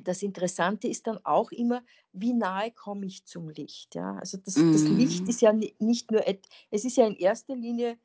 [0.03, 3.95] das Interessante ist dann auch immer, wie nahe komme ich zum Licht.
[3.95, 4.15] Ja?
[4.15, 4.71] Also das, mm.
[4.71, 5.29] das Licht mhm.
[5.29, 6.23] ist ja nicht nur,
[6.69, 7.97] es ist ja in erster Linie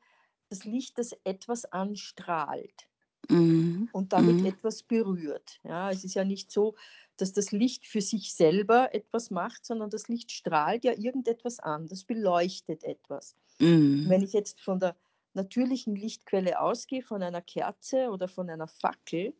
[0.49, 2.87] das Licht, das etwas anstrahlt
[3.29, 3.85] mm.
[3.91, 4.45] und damit mm.
[4.45, 5.59] etwas berührt.
[5.63, 5.89] Ja?
[5.91, 6.75] Es ist ja nicht so,
[7.17, 11.87] dass das Licht für sich selber etwas macht, sondern das Licht strahlt ja irgendetwas an,
[11.87, 13.35] das beleuchtet etwas.
[13.59, 14.95] Wenn ich jetzt von der
[15.33, 19.33] natürlichen Lichtquelle ausgehe, von einer Kerze oder von einer Fackel,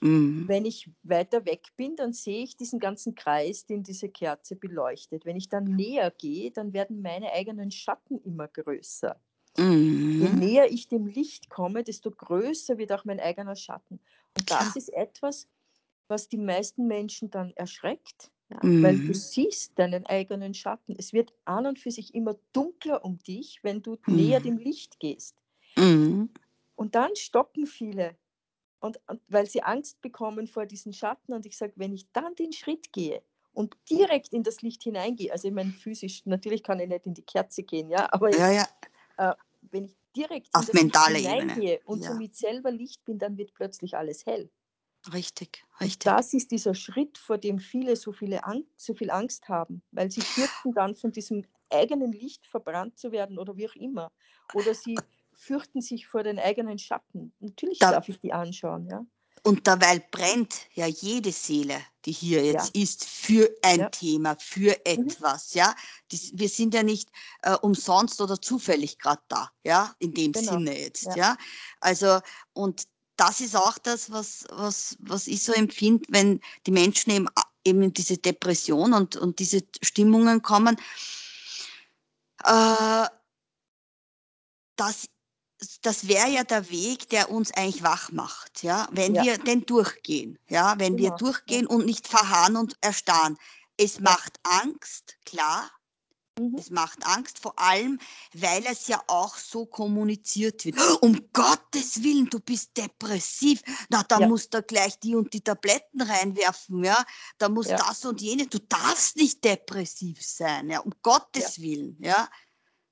[0.00, 0.44] Mhm.
[0.46, 5.24] Wenn ich weiter weg bin, dann sehe ich diesen ganzen Kreis, den diese Kerze beleuchtet.
[5.24, 9.20] Wenn ich dann näher gehe, dann werden meine eigenen Schatten immer größer.
[9.58, 10.20] Mhm.
[10.22, 14.00] Je näher ich dem Licht komme, desto größer wird auch mein eigener Schatten.
[14.36, 15.48] Und das ist etwas,
[16.08, 18.82] was die meisten Menschen dann erschreckt, ja, mhm.
[18.82, 19.14] weil du mhm.
[19.14, 20.94] siehst deinen eigenen Schatten.
[20.98, 24.16] Es wird an und für sich immer dunkler um dich, wenn du mhm.
[24.16, 25.36] näher dem Licht gehst.
[25.76, 26.30] Mhm.
[26.74, 28.16] Und dann stoppen viele
[28.80, 31.32] und, und weil sie Angst bekommen vor diesen Schatten.
[31.32, 35.32] Und ich sage, wenn ich dann den Schritt gehe und direkt in das Licht hineingehe,
[35.32, 38.50] also ich meine physisch, natürlich kann ich nicht in die Kerze gehen, ja, aber ja,
[38.50, 38.68] ja.
[39.18, 39.34] Äh,
[39.70, 41.80] wenn ich direkt Auf in das Licht hineingehe Ebene.
[41.84, 42.10] und ja.
[42.10, 44.50] somit selber Licht bin, dann wird plötzlich alles hell.
[45.12, 46.06] Richtig, richtig.
[46.06, 49.82] Und das ist dieser Schritt, vor dem viele so, viele Angst, so viel Angst haben,
[49.92, 54.12] weil sie fürchten dann von diesem eigenen Licht verbrannt zu werden oder wie auch immer.
[54.52, 54.98] Oder sie
[55.40, 57.32] fürchten sich vor den eigenen Schatten.
[57.40, 59.04] Natürlich da, darf ich die anschauen, ja.
[59.42, 62.82] Und dabei brennt ja jede Seele, die hier jetzt ja.
[62.82, 63.88] ist, für ein ja.
[63.88, 65.08] Thema, für mhm.
[65.08, 65.58] etwas, mhm.
[65.60, 65.74] ja.
[66.12, 67.08] Die, wir sind ja nicht
[67.42, 70.52] äh, umsonst oder zufällig gerade da, ja, in dem genau.
[70.52, 71.16] Sinne jetzt, ja.
[71.16, 71.36] ja.
[71.80, 72.20] Also,
[72.52, 77.28] und das ist auch das, was, was, was ich so empfinde, wenn die Menschen eben,
[77.64, 80.76] eben in diese Depression und, und diese Stimmungen kommen,
[82.44, 83.06] äh,
[84.76, 85.08] dass
[85.82, 89.24] das wäre ja der Weg, der uns eigentlich wach macht, ja, wenn ja.
[89.24, 91.10] wir denn durchgehen, ja, wenn genau.
[91.10, 91.76] wir durchgehen ja.
[91.76, 93.36] und nicht verharren und erstarren.
[93.76, 94.02] Es ja.
[94.02, 95.70] macht Angst, klar.
[96.38, 96.56] Mhm.
[96.58, 97.98] Es macht Angst, vor allem,
[98.32, 100.76] weil es ja auch so kommuniziert wird.
[101.02, 103.62] Um Gottes Willen, du bist depressiv.
[103.88, 107.04] Na, da musst du gleich die und die Tabletten reinwerfen, ja.
[107.38, 108.46] Da muss das und jene.
[108.46, 110.80] Du darfst nicht depressiv sein, ja.
[110.80, 112.28] Um Gottes Willen, ja.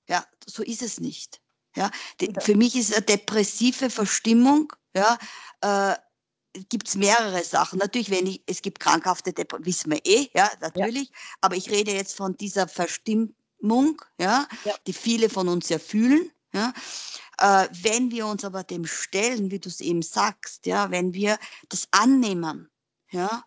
[0.09, 1.41] Ja, so ist es nicht.
[1.79, 2.41] Ja, die, ja.
[2.41, 5.17] Für mich ist eine depressive Verstimmung, ja,
[5.61, 5.95] äh,
[6.69, 7.79] gibt es mehrere Sachen.
[7.79, 11.09] Natürlich, wenn ich, es gibt krankhafte Depressionen, wissen wir eh, ja, natürlich.
[11.09, 11.15] Ja.
[11.43, 14.75] Aber ich rede jetzt von dieser Verstimmung, ja, ja.
[14.89, 16.33] die viele von uns ja fühlen.
[16.53, 16.73] Ja.
[17.39, 21.39] Äh, wenn wir uns aber dem stellen, wie du es eben sagst, ja, wenn wir
[21.69, 22.69] das annehmen,
[23.13, 23.45] ja,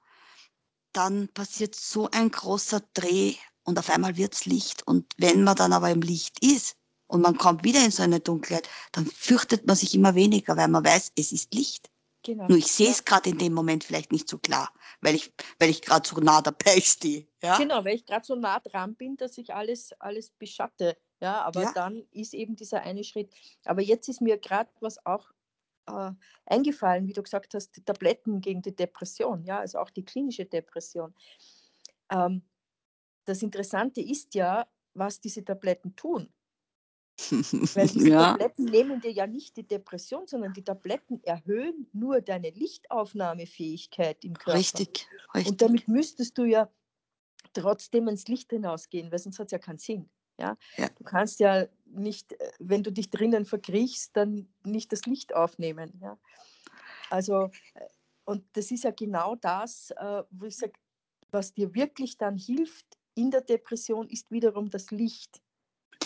[0.94, 4.88] dann passiert so ein großer Dreh und auf einmal wird es Licht.
[4.88, 6.78] Und wenn man dann aber im Licht ist,
[7.12, 10.70] und man kommt wieder in so eine Dunkelheit, dann fürchtet man sich immer weniger, weil
[10.70, 11.92] man weiß, es ist Licht.
[12.24, 12.48] Genau.
[12.48, 14.72] Nur ich sehe es gerade in dem Moment vielleicht nicht so klar,
[15.02, 17.28] weil ich, weil ich gerade so nah dabei stehe.
[17.42, 17.58] Ja?
[17.58, 20.98] Genau, weil ich gerade so nah dran bin, dass ich alles, alles beschatte.
[21.20, 21.72] Ja, aber ja.
[21.74, 23.32] dann ist eben dieser eine Schritt.
[23.66, 25.32] Aber jetzt ist mir gerade was auch
[25.88, 26.12] äh,
[26.46, 30.46] eingefallen, wie du gesagt hast, die Tabletten gegen die Depression, ja, also auch die klinische
[30.46, 31.14] Depression.
[32.10, 32.44] Ähm,
[33.26, 36.32] das Interessante ist ja, was diese Tabletten tun.
[37.30, 38.32] Weil diese ja.
[38.32, 44.34] Tabletten nehmen dir ja nicht die Depression, sondern die Tabletten erhöhen nur deine Lichtaufnahmefähigkeit im
[44.34, 44.60] Körper.
[44.60, 45.52] Richtig, richtig.
[45.52, 46.70] Und damit müsstest du ja
[47.54, 50.10] trotzdem ins Licht hinausgehen, weil sonst hat es ja keinen Sinn.
[50.40, 50.58] Ja?
[50.78, 50.90] ja?
[50.98, 56.00] Du kannst ja nicht, äh, wenn du dich drinnen verkriechst, dann nicht das Licht aufnehmen.
[56.02, 56.18] Ja?
[57.10, 57.88] Also, äh,
[58.26, 60.74] und das ist ja genau das, äh, wo ich sage,
[61.32, 65.42] was dir wirklich dann hilft in der Depression, ist wiederum das Licht.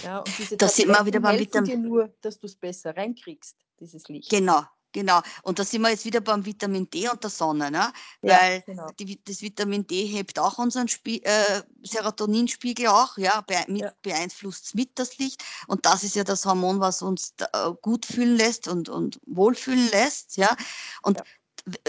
[0.03, 2.95] Ja, und diese das sind wir wieder beim Vitamin dir nur, dass du es besser
[2.95, 4.29] reinkriegst, dieses Licht.
[4.29, 5.21] Genau, genau.
[5.43, 7.91] Und da sind wir jetzt wieder beim Vitamin D und der Sonne, ne?
[8.21, 8.87] Ja, weil genau.
[8.99, 13.93] die, das Vitamin D hebt auch unseren Spie äh, Serotoninspiegel auch, ja, be mit, ja.
[14.01, 15.43] beeinflusst mit das Licht.
[15.67, 19.19] Und das ist ja das Hormon, was uns da, äh, gut fühlen lässt und, und
[19.25, 20.55] wohlfühlen lässt, ja.
[21.01, 21.23] Und ja.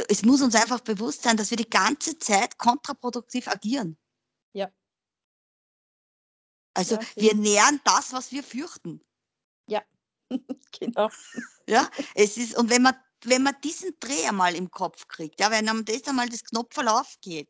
[0.08, 3.98] es muss uns einfach bewusst sein, dass wir die ganze Zeit kontraproduktiv agieren.
[6.76, 9.00] Also ja, wir nähern das, was wir fürchten.
[9.66, 9.82] Ja,
[10.78, 11.08] genau.
[11.66, 15.50] Ja, es ist, und wenn man, wenn man diesen Dreh einmal im Kopf kriegt, ja,
[15.50, 17.48] wenn einem das einmal das Knopf aufgeht,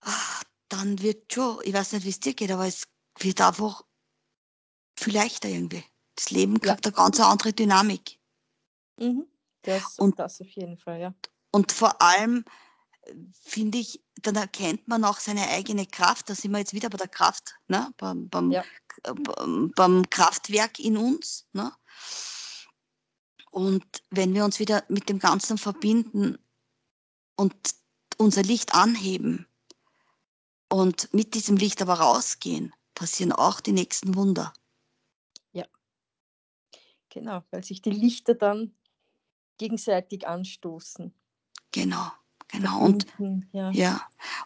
[0.00, 2.84] ah, dann wird schon, ich weiß nicht, wie es dir geht, aber es
[3.18, 3.82] wird einfach
[4.98, 5.84] viel leichter irgendwie.
[6.14, 6.90] Das Leben kriegt ja.
[6.90, 8.18] eine ganz andere Dynamik.
[8.98, 9.26] Mhm.
[9.60, 11.14] Das, und, das auf jeden Fall, ja.
[11.50, 12.46] Und vor allem
[13.42, 16.28] finde ich, dann erkennt man auch seine eigene Kraft.
[16.28, 17.92] Da sind wir jetzt wieder bei der Kraft, ne?
[17.96, 18.64] beim, beim, ja.
[19.74, 21.46] beim Kraftwerk in uns.
[21.52, 21.72] Ne?
[23.50, 26.38] Und wenn wir uns wieder mit dem Ganzen verbinden
[27.36, 27.54] und
[28.18, 29.46] unser Licht anheben
[30.68, 34.52] und mit diesem Licht aber rausgehen, passieren auch die nächsten Wunder.
[35.52, 35.66] Ja,
[37.08, 38.74] genau, weil sich die Lichter dann
[39.58, 41.14] gegenseitig anstoßen.
[41.72, 42.10] Genau,
[42.48, 42.80] genau.
[42.80, 43.06] Und,
[43.52, 43.70] ja.
[43.70, 44.00] ja.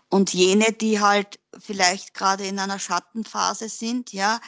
[0.08, 4.40] Und jene, die halt vielleicht gerade in einer Schattenphase sind, ja,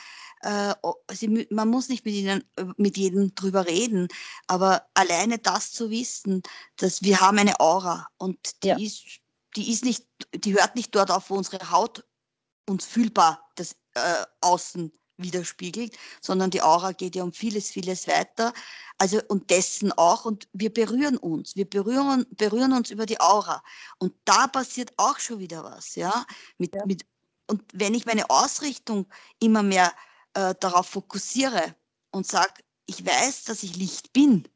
[0.43, 0.75] äh,
[1.13, 4.09] sie, man muss nicht mit ihnen, äh, mit jedem drüber reden,
[4.47, 6.43] aber alleine das zu wissen,
[6.77, 8.77] dass wir haben eine Aura und die ja.
[8.79, 9.21] ist,
[9.57, 12.05] die ist nicht, die hört nicht dort auf, wo unsere Haut
[12.69, 18.53] uns fühlbar das äh, Außen widerspiegelt, sondern die Aura geht ja um vieles, vieles weiter.
[18.99, 20.25] Also und dessen auch.
[20.25, 21.57] Und wir berühren uns.
[21.57, 23.63] Wir berühren, berühren uns über die Aura.
[23.99, 26.25] Und da passiert auch schon wieder was, ja.
[26.59, 26.87] Mit, ja.
[26.87, 27.05] Mit,
[27.47, 29.07] und wenn ich meine Ausrichtung
[29.39, 29.93] immer mehr
[30.35, 31.75] äh, darauf fokussiere
[32.11, 32.55] und sage,
[32.87, 34.49] ich weiß, dass ich Licht bin.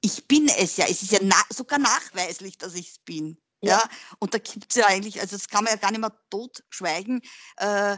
[0.00, 0.86] Ich bin es ja.
[0.86, 3.38] Es ist ja na sogar nachweislich, dass ich es bin.
[3.62, 3.78] Ja.
[3.78, 3.88] ja.
[4.18, 7.22] und da gibt es ja eigentlich, also das kann man ja gar nicht mehr totschweigen.
[7.56, 7.96] Äh,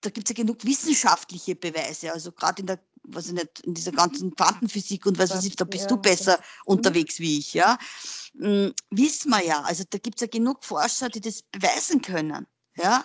[0.00, 2.12] da gibt es ja genug wissenschaftliche Beweise.
[2.12, 5.56] Also gerade in der, was ich nicht, in dieser ganzen Quantenphysik und was weiß ich,
[5.56, 7.78] da bist ja, du besser das, unterwegs wie ich, ja.
[8.38, 9.62] Hm, wissen wir ja.
[9.62, 12.46] Also da gibt es ja genug Forscher, die das beweisen können.
[12.76, 13.04] Ja.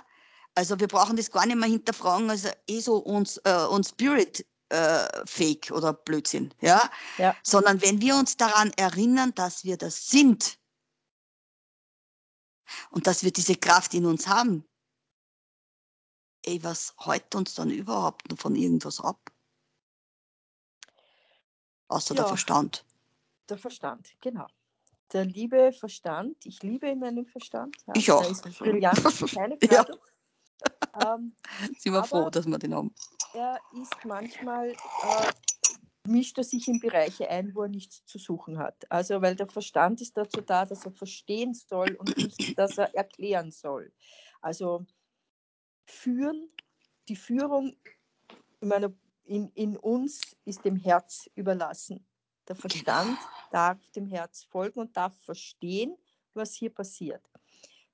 [0.56, 4.46] Also wir brauchen das gar nicht mehr hinterfragen, also eh so uns, äh, uns Spirit
[4.70, 6.90] äh, Fake oder Blödsinn, ja?
[7.18, 7.36] ja?
[7.44, 10.58] Sondern wenn wir uns daran erinnern, dass wir das sind
[12.90, 14.66] und dass wir diese Kraft in uns haben,
[16.46, 19.20] ey, was hält uns dann überhaupt noch von irgendwas ab?
[21.88, 22.86] Außer ja, der Verstand.
[23.50, 24.48] Der Verstand, genau.
[25.14, 27.76] Der liebe Verstand, ich liebe meinen Verstand.
[27.88, 28.30] Ja, ich auch.
[28.30, 29.04] Ist brillant,
[29.34, 29.62] keine Frage.
[29.72, 29.86] ja.
[31.14, 31.36] Ähm,
[31.78, 32.94] Sind wir froh, dass wir den haben.
[33.34, 35.32] Er ist manchmal, äh,
[36.08, 38.90] mischt er sich in Bereiche ein, wo er nichts zu suchen hat.
[38.90, 42.96] Also, weil der Verstand ist dazu da, dass er verstehen soll und nicht, dass er
[42.96, 43.92] erklären soll.
[44.42, 44.86] Also,
[45.86, 46.50] führen,
[47.08, 47.76] die Führung
[48.62, 48.94] in, meiner,
[49.26, 52.06] in, in uns ist dem Herz überlassen.
[52.48, 53.50] Der Verstand genau.
[53.52, 55.96] darf dem Herz folgen und darf verstehen,
[56.34, 57.22] was hier passiert.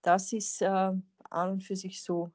[0.01, 1.03] Das ist äh, an
[1.51, 2.31] und für sich so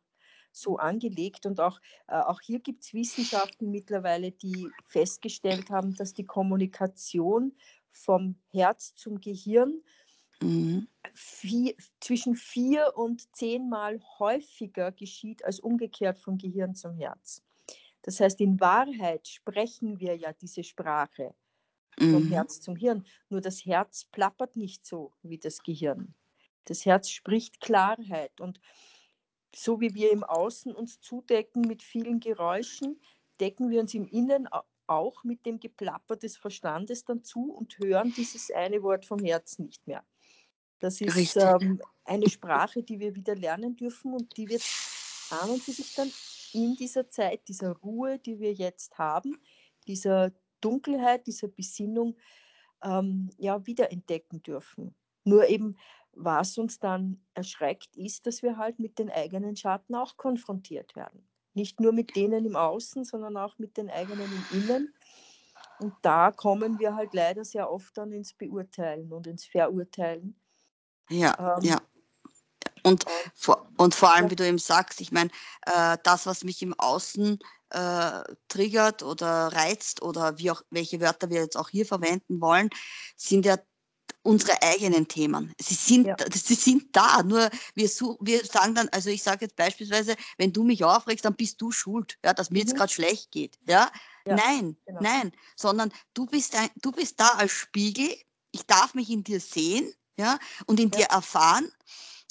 [0.57, 1.47] so angelegt.
[1.47, 7.55] Und auch, äh, auch hier gibt es Wissenschaften mittlerweile, die festgestellt haben, dass die Kommunikation
[7.90, 9.83] vom Herz zum Gehirn
[10.40, 10.88] mhm.
[11.14, 17.42] vier, zwischen vier und zehnmal häufiger geschieht als umgekehrt vom Gehirn zum Herz.
[18.03, 21.35] Das heißt, in Wahrheit sprechen wir ja diese Sprache
[21.99, 22.29] vom mhm.
[22.29, 23.05] Herz zum Hirn.
[23.29, 26.14] Nur das Herz plappert nicht so wie das Gehirn.
[26.66, 28.40] Das Herz spricht Klarheit.
[28.40, 28.61] Und
[29.55, 33.01] so wie wir im Außen uns zudecken mit vielen Geräuschen,
[33.40, 34.49] decken wir uns im Innen
[34.87, 39.59] auch mit dem Geplapper des Verstandes dann zu und hören dieses eine Wort vom Herz
[39.59, 40.05] nicht mehr.
[40.78, 44.60] Das ist ähm, eine Sprache, die wir wieder lernen dürfen und die wir
[45.30, 46.10] an und für sich dann
[46.52, 49.40] in dieser Zeit, dieser Ruhe, die wir jetzt haben,
[49.86, 52.16] dieser Dunkelheit, dieser Besinnung
[52.82, 54.94] ähm, ja, wiederentdecken dürfen.
[55.24, 55.76] Nur eben
[56.16, 61.28] was uns dann erschreckt, ist, dass wir halt mit den eigenen Schatten auch konfrontiert werden.
[61.52, 64.94] Nicht nur mit denen im Außen, sondern auch mit den eigenen im Innen.
[65.78, 70.38] Und da kommen wir halt leider sehr oft dann ins Beurteilen und ins Verurteilen.
[71.09, 71.81] Ja, ähm, ja.
[72.83, 75.31] Und, vor, und vor allem, wie du eben sagst, ich meine,
[75.62, 77.38] äh, das, was mich im Außen
[77.71, 82.71] äh, triggert oder reizt oder wie auch, welche Wörter wir jetzt auch hier verwenden wollen,
[83.16, 83.57] sind ja
[84.23, 85.53] unsere eigenen Themen.
[85.61, 86.16] Sie sind, ja.
[86.33, 87.88] sie sind da, nur wir,
[88.21, 91.71] wir sagen dann, also ich sage jetzt beispielsweise, wenn du mich aufregst, dann bist du
[91.71, 92.69] schuld, ja, dass mir mhm.
[92.69, 93.59] jetzt gerade schlecht geht.
[93.69, 93.90] Ja?
[94.27, 95.01] ja nein, genau.
[95.01, 98.09] nein, sondern du bist, ein, du bist da als Spiegel,
[98.53, 100.98] ich darf mich in dir sehen ja, und in ja.
[100.98, 101.70] dir erfahren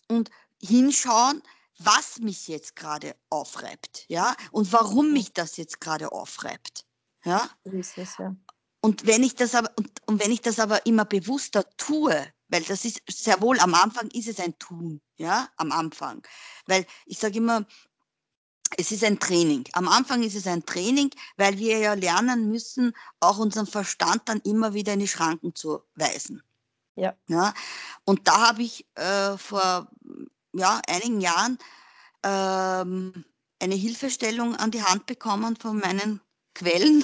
[0.08, 0.30] und
[0.62, 1.42] hinschauen,
[1.78, 6.86] was mich jetzt gerade aufreibt, ja, und warum mich das jetzt gerade aufreibt.
[7.24, 7.50] Ja?
[7.64, 8.36] Es, ja.
[8.82, 12.64] Und wenn ich das aber, und, und wenn ich das aber immer bewusster tue, weil
[12.64, 16.26] das ist sehr wohl am Anfang ist es ein Tun, ja, am Anfang.
[16.68, 17.66] Weil ich sage immer,
[18.78, 19.64] es ist ein Training.
[19.74, 24.40] Am Anfang ist es ein Training, weil wir ja lernen müssen, auch unseren Verstand dann
[24.42, 26.44] immer wieder in die Schranken zu weisen.
[26.96, 27.16] Ja.
[27.28, 27.54] ja?
[28.06, 29.90] Und da habe ich äh, vor
[30.54, 31.58] ja, einigen Jahren
[32.24, 33.26] ähm,
[33.60, 36.22] eine Hilfestellung an die Hand bekommen von meinen
[36.54, 37.04] Quellen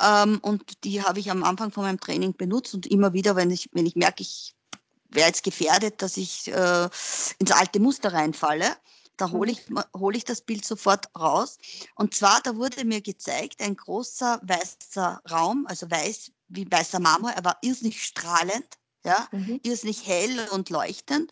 [0.00, 3.50] ähm, und die habe ich am Anfang von meinem Training benutzt und immer wieder, wenn
[3.50, 4.54] ich, wenn ich merke, ich
[5.10, 6.88] wäre jetzt gefährdet, dass ich äh,
[7.38, 8.76] ins alte Muster reinfalle,
[9.16, 9.62] da hole ich,
[9.94, 11.58] hol ich das Bild sofort raus.
[11.94, 17.30] Und zwar, da wurde mir gezeigt, ein großer weißer Raum, also weiß wie weißer Marmor,
[17.30, 19.60] er war irrsinnig strahlend, ja, mhm.
[19.62, 21.30] irrsinnig hell und leuchtend.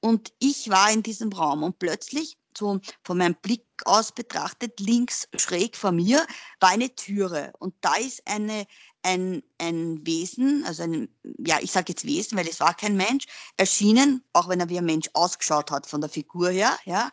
[0.00, 5.28] Und ich war in diesem Raum und plötzlich, so von meinem Blick aus betrachtet, links
[5.36, 6.26] schräg vor mir,
[6.60, 7.52] war eine Türe.
[7.58, 8.66] Und da ist eine,
[9.02, 11.08] ein, ein Wesen, also ein,
[11.38, 14.78] ja, ich sage jetzt Wesen, weil es war kein Mensch, erschienen, auch wenn er wie
[14.78, 16.78] ein Mensch ausgeschaut hat von der Figur her.
[16.84, 17.10] Ja.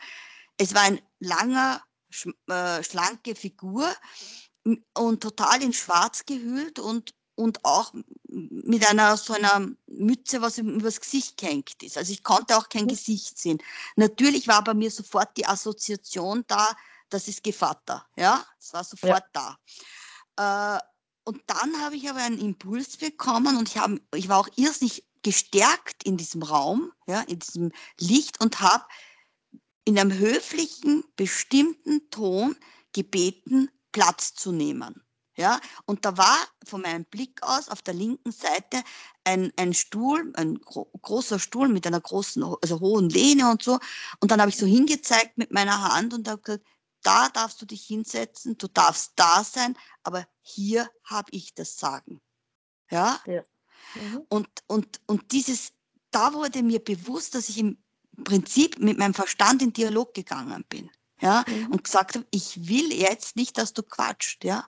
[0.58, 3.91] Es war ein langer, sch, äh, schlanke Figur
[4.93, 7.93] und total in Schwarz gehüllt und und auch
[8.27, 11.97] mit einer so einer Mütze, was übers Gesicht gehängt ist.
[11.97, 12.89] Also ich konnte auch kein mhm.
[12.89, 13.59] Gesicht sehen.
[13.95, 16.75] Natürlich war bei mir sofort die Assoziation da,
[17.09, 18.05] das ist Gevatter.
[18.15, 19.57] Ja, es war sofort ja.
[20.36, 20.77] da.
[20.77, 20.81] Äh,
[21.25, 25.05] und dann habe ich aber einen Impuls bekommen und ich, hab, ich war auch irrsinnig
[25.21, 28.84] gestärkt in diesem Raum, ja, in diesem Licht und habe
[29.86, 32.55] in einem höflichen, bestimmten Ton
[32.91, 35.01] gebeten, Platz zu nehmen.
[35.36, 38.84] Ja, und da war von meinem Blick aus auf der linken Seite
[39.23, 43.79] ein, ein Stuhl, ein gro großer Stuhl mit einer großen, also hohen Lehne und so.
[44.19, 46.65] Und dann habe ich so hingezeigt mit meiner Hand und habe gesagt,
[47.01, 52.21] da darfst du dich hinsetzen, du darfst da sein, aber hier habe ich das Sagen.
[52.89, 53.19] Ja?
[53.25, 53.43] ja.
[53.95, 54.25] Mhm.
[54.29, 55.73] Und, und, und dieses,
[56.11, 57.77] da wurde mir bewusst, dass ich im
[58.23, 60.89] Prinzip mit meinem Verstand in Dialog gegangen bin.
[61.21, 61.67] Ja, mhm.
[61.67, 64.67] und gesagt habe, ich will jetzt nicht, dass du quatscht, ja.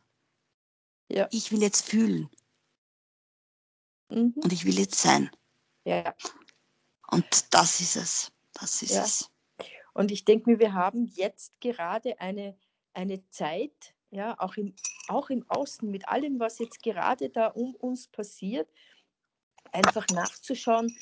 [1.10, 1.28] Ja.
[1.32, 2.30] Ich will jetzt fühlen.
[4.10, 4.34] Mhm.
[4.36, 5.30] Und ich will jetzt sein.
[5.84, 6.16] Ja.
[7.12, 8.32] Und das ist es.
[8.53, 9.03] Das ist ja.
[9.03, 9.32] es.
[9.93, 12.58] Und ich denke mir, wir haben jetzt gerade eine,
[12.93, 14.76] eine Zeit, ja, auch im,
[15.08, 18.70] auch im Außen, mit allem, was jetzt gerade da um uns passiert,
[19.72, 20.95] einfach nachzuschauen,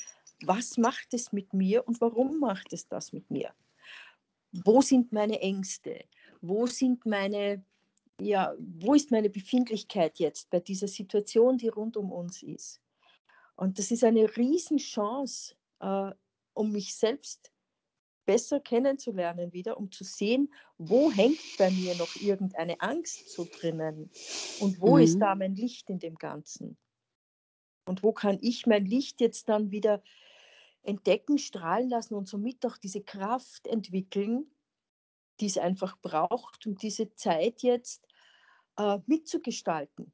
[0.45, 3.53] was macht es mit mir und warum macht es das mit mir?
[4.51, 6.05] Wo sind meine Ängste?
[6.41, 7.65] Wo sind meine
[8.21, 12.81] ja, wo ist meine Befindlichkeit jetzt bei dieser Situation, die rund um uns ist?
[13.55, 16.11] Und das ist eine Riesenchance, äh,
[16.53, 17.51] um mich selbst
[18.25, 24.09] besser kennenzulernen wieder, um zu sehen, wo hängt bei mir noch irgendeine Angst so drinnen
[24.59, 25.03] und wo mhm.
[25.03, 26.77] ist da mein Licht in dem Ganzen?
[27.85, 30.01] Und wo kann ich mein Licht jetzt dann wieder
[30.83, 34.49] entdecken, strahlen lassen und somit auch diese Kraft entwickeln,
[35.39, 38.05] die es einfach braucht, um diese Zeit jetzt
[38.77, 40.11] äh, mitzugestalten.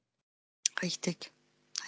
[0.81, 1.31] Richtig.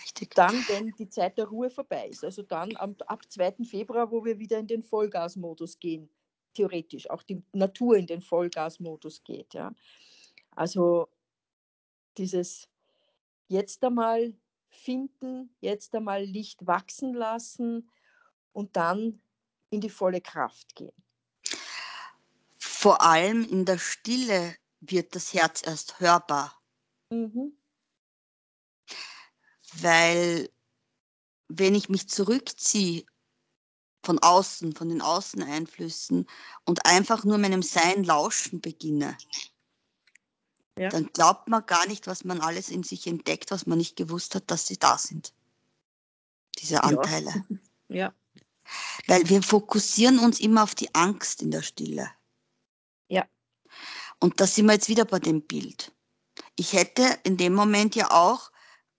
[0.04, 0.34] Richtig.
[0.36, 2.24] Dann, wenn die Zeit der Ruhe vorbei ist.
[2.24, 3.64] Also dann am, ab 2.
[3.64, 6.10] Februar, wo wir wieder in den Vollgasmodus gehen,
[6.54, 9.54] theoretisch, auch die Natur in den Vollgasmodus geht.
[9.54, 9.74] Ja.
[10.56, 11.08] Also
[12.18, 12.68] dieses
[13.48, 14.34] jetzt einmal
[14.70, 17.90] finden, jetzt einmal Licht wachsen lassen
[18.54, 19.22] und dann
[19.70, 20.94] in die volle Kraft gehen.
[22.82, 26.60] Vor allem in der Stille wird das Herz erst hörbar.
[27.12, 27.56] Mhm.
[29.74, 30.50] Weil
[31.48, 33.06] wenn ich mich zurückziehe
[34.04, 36.26] von außen, von den Außeneinflüssen
[36.66, 39.16] und einfach nur meinem Sein lauschen beginne,
[40.76, 40.90] ja.
[40.90, 44.34] dann glaubt man gar nicht, was man alles in sich entdeckt, was man nicht gewusst
[44.34, 45.36] hat, dass sie da sind.
[46.58, 47.46] Diese Anteile.
[47.90, 47.96] Ja.
[48.08, 48.16] ja.
[49.06, 52.10] Weil wir fokussieren uns immer auf die Angst in der Stille.
[54.22, 55.92] Und da sind wir jetzt wieder bei dem Bild.
[56.56, 58.52] Ich hätte in dem Moment ja auch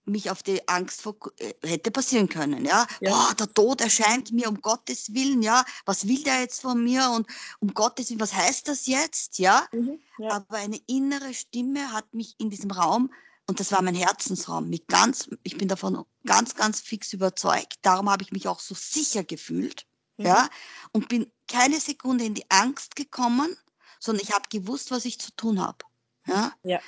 [0.05, 1.07] mich auf die Angst
[1.39, 2.87] äh, hätte passieren können, ja.
[3.01, 3.11] ja.
[3.11, 5.65] Boah, der Tod erscheint mir um Gottes Willen, ja.
[5.87, 7.27] Was will der jetzt von mir und
[7.61, 9.65] um Gottes Willen, was heißt das jetzt, ja?
[9.73, 10.31] Mhm, ja.
[10.31, 13.13] Aber eine innere Stimme hat mich in diesem Raum
[13.47, 17.79] und das war mein Herzensraum, mit ganz, ich bin davon ganz, ganz fix überzeugt.
[17.83, 20.27] Darum habe ich mich auch so sicher gefühlt, mhm.
[20.27, 20.49] ja,
[20.93, 23.57] und bin keine Sekunde in die Angst gekommen,
[24.03, 25.85] sondern ich habe gewusst, was ich zu tun habe,
[26.27, 26.53] ja.
[26.65, 26.81] ja.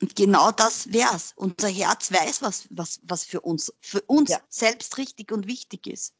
[0.00, 1.32] Und genau das wär's.
[1.34, 4.40] Unser Herz weiß, was, was, was für uns, für uns ja.
[4.48, 6.14] selbst richtig und wichtig ist.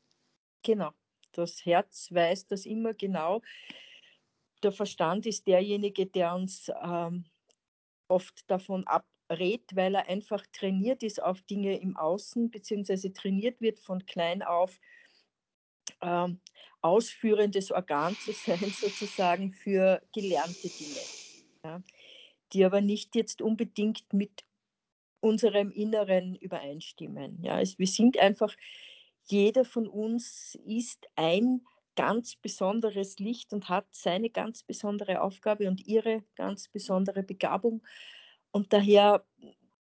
[0.63, 0.93] Genau.
[1.33, 3.43] Das Herz weiß das immer genau.
[4.63, 7.27] Der Verstand ist derjenige, der uns ähm,
[8.09, 13.79] oft davon abrät, weil er einfach trainiert ist auf Dinge im Außen, beziehungsweise trainiert wird
[13.79, 14.81] von klein auf,
[16.01, 16.41] ähm,
[16.81, 21.01] ausführendes Organ zu sein, sozusagen für gelernte Dinge.
[21.65, 21.83] Ja
[22.53, 24.45] die aber nicht jetzt unbedingt mit
[25.21, 27.43] unserem Inneren übereinstimmen.
[27.43, 28.55] Ja, es, wir sind einfach,
[29.25, 31.63] jeder von uns ist ein
[31.97, 37.83] ganz besonderes Licht und hat seine ganz besondere Aufgabe und ihre ganz besondere Begabung.
[38.53, 39.27] Und daher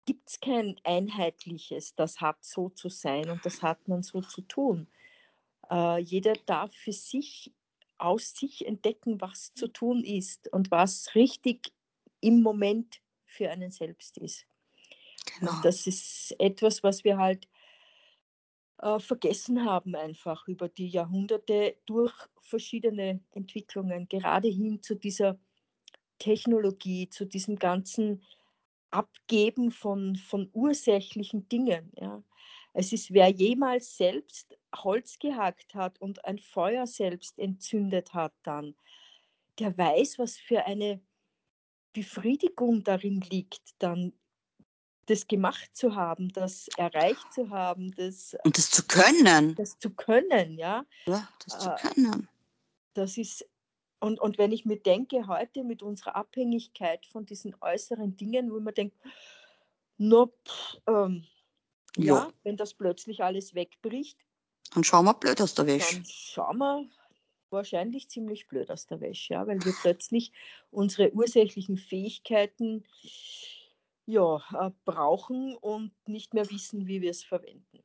[0.05, 4.41] gibt es kein einheitliches, das hat so zu sein und das hat man so zu
[4.41, 4.87] tun.
[5.71, 7.53] Äh, jeder darf für sich
[7.97, 11.71] aus sich entdecken, was zu tun ist und was richtig
[12.19, 14.45] im Moment für einen selbst ist.
[15.39, 15.51] Genau.
[15.51, 17.47] Und das ist etwas, was wir halt
[18.79, 25.39] äh, vergessen haben einfach über die Jahrhunderte durch verschiedene Entwicklungen, gerade hin zu dieser
[26.17, 28.23] Technologie, zu diesem ganzen
[28.89, 31.91] Abgeben von, von ursächlichen Dingen.
[31.95, 32.23] Ja.
[32.73, 38.75] Es ist, wer jemals selbst Holz gehackt hat und ein Feuer selbst entzündet hat dann,
[39.59, 41.01] der weiß, was für eine
[41.93, 44.13] Befriedigung darin liegt, dann
[45.07, 49.55] das gemacht zu haben, das erreicht zu haben, das und das zu können.
[49.55, 50.85] Das zu können, ja.
[51.05, 52.29] Ja, das zu äh, können.
[52.93, 53.45] Das ist
[53.99, 58.59] und, und wenn ich mir denke, heute mit unserer Abhängigkeit von diesen äußeren Dingen, wo
[58.59, 58.97] man denkt,
[59.97, 60.33] no,
[60.87, 61.27] ähm,
[61.97, 62.15] ja.
[62.15, 64.17] ja, wenn das plötzlich alles wegbricht,
[64.71, 65.95] dann schauen wir blöd aus der Wäsche.
[65.95, 66.89] Dann schauen wir
[67.49, 70.31] wahrscheinlich ziemlich blöd aus der Wäsche, ja, weil wir plötzlich
[70.71, 72.85] unsere ursächlichen Fähigkeiten
[74.05, 77.83] ja, äh, brauchen und nicht mehr wissen, wie wir es verwenden.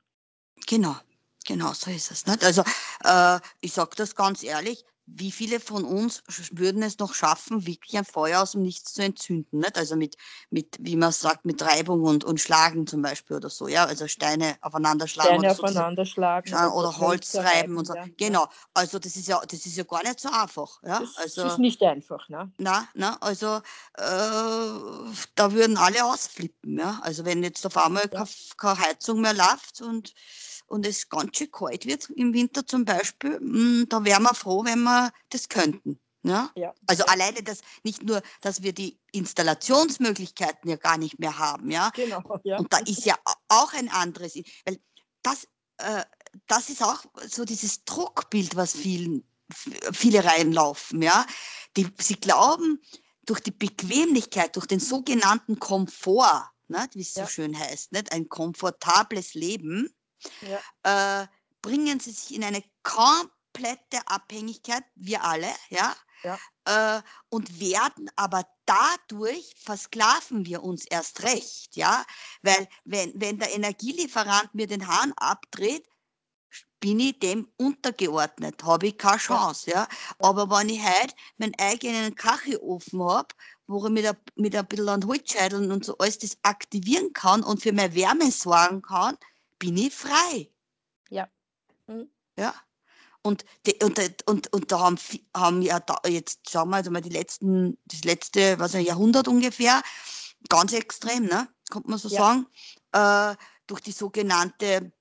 [0.66, 0.96] Genau,
[1.44, 2.26] genau so ist es.
[2.26, 2.44] Nicht?
[2.44, 2.62] Also
[3.04, 7.96] äh, ich sage das ganz ehrlich, wie viele von uns würden es noch schaffen, wirklich
[7.96, 9.60] ein Feuer aus dem Nichts zu entzünden?
[9.60, 9.78] Nicht?
[9.78, 10.16] Also mit,
[10.50, 14.08] mit, wie man sagt, mit Reibung und, und Schlagen zum Beispiel oder so, ja, also
[14.08, 17.94] Steine aufeinander schlagen Steine aufeinander so, schlagen oder, oder Holz reiben und so.
[17.94, 18.04] Ja.
[18.16, 20.82] Genau, also das ist ja, das ist ja gar nicht so einfach.
[20.82, 20.98] Ja?
[20.98, 22.50] Das also, ist nicht einfach, ne?
[22.58, 23.60] Na, na, also
[23.94, 26.98] äh, da würden alle ausflippen, ja.
[27.02, 28.26] Also wenn jetzt auf einmal ja.
[28.56, 30.14] keine Heizung mehr läuft und
[30.66, 34.64] und es ganz schön kalt wird im Winter zum Beispiel, hm, da wären wir froh,
[34.64, 36.00] wenn wir das könnten.
[36.22, 36.50] Ja?
[36.56, 36.74] ja.
[36.86, 41.90] Also alleine das, nicht nur, dass wir die Installationsmöglichkeiten ja gar nicht mehr haben, ja.
[41.94, 42.58] Genau, ja.
[42.58, 43.16] Und da ist ja
[43.48, 44.80] auch ein anderes, weil
[45.22, 45.46] das,
[45.78, 46.04] äh,
[46.48, 49.24] das ist auch so dieses Druckbild, was vielen,
[49.92, 51.26] viele reinlaufen, ja.
[51.76, 52.80] Die, sie glauben,
[53.24, 57.24] durch die Bequemlichkeit, durch den sogenannten Komfort, ne, wie es ja.
[57.24, 58.12] so schön heißt, nicht?
[58.12, 59.90] ein komfortables Leben,
[60.42, 61.22] ja.
[61.22, 61.26] äh,
[61.62, 66.38] bringen sie sich in eine komplette Abhängigkeit, wir alle, ja, ja.
[66.64, 72.04] Äh, und werden aber dadurch versklaven wir uns erst recht, ja,
[72.42, 75.86] weil wenn, wenn der Energielieferant mir den Hahn abdreht,
[76.80, 79.88] bin ich dem untergeordnet, habe ich keine Chance, ja.
[80.18, 83.28] Aber wenn ich heute meinen eigenen Kachelofen habe,
[83.66, 87.42] wo ich mit, ein, mit ein bisschen an Holzscheideln und so alles das aktivieren kann
[87.42, 89.16] und für mehr Wärme sorgen kann,
[89.58, 90.50] bin ich frei.
[91.10, 91.28] Ja.
[91.86, 92.10] Mhm.
[92.38, 92.54] Ja.
[93.22, 94.98] Und, die, und, und, und da haben,
[95.36, 99.26] haben ja da, jetzt schauen wir also mal die letzten, das letzte, was ein Jahrhundert
[99.26, 99.82] ungefähr,
[100.48, 101.48] ganz extrem, ne?
[101.70, 102.20] Kommt man so ja.
[102.20, 102.46] sagen,
[102.92, 103.36] äh,
[103.66, 104.92] durch die sogenannte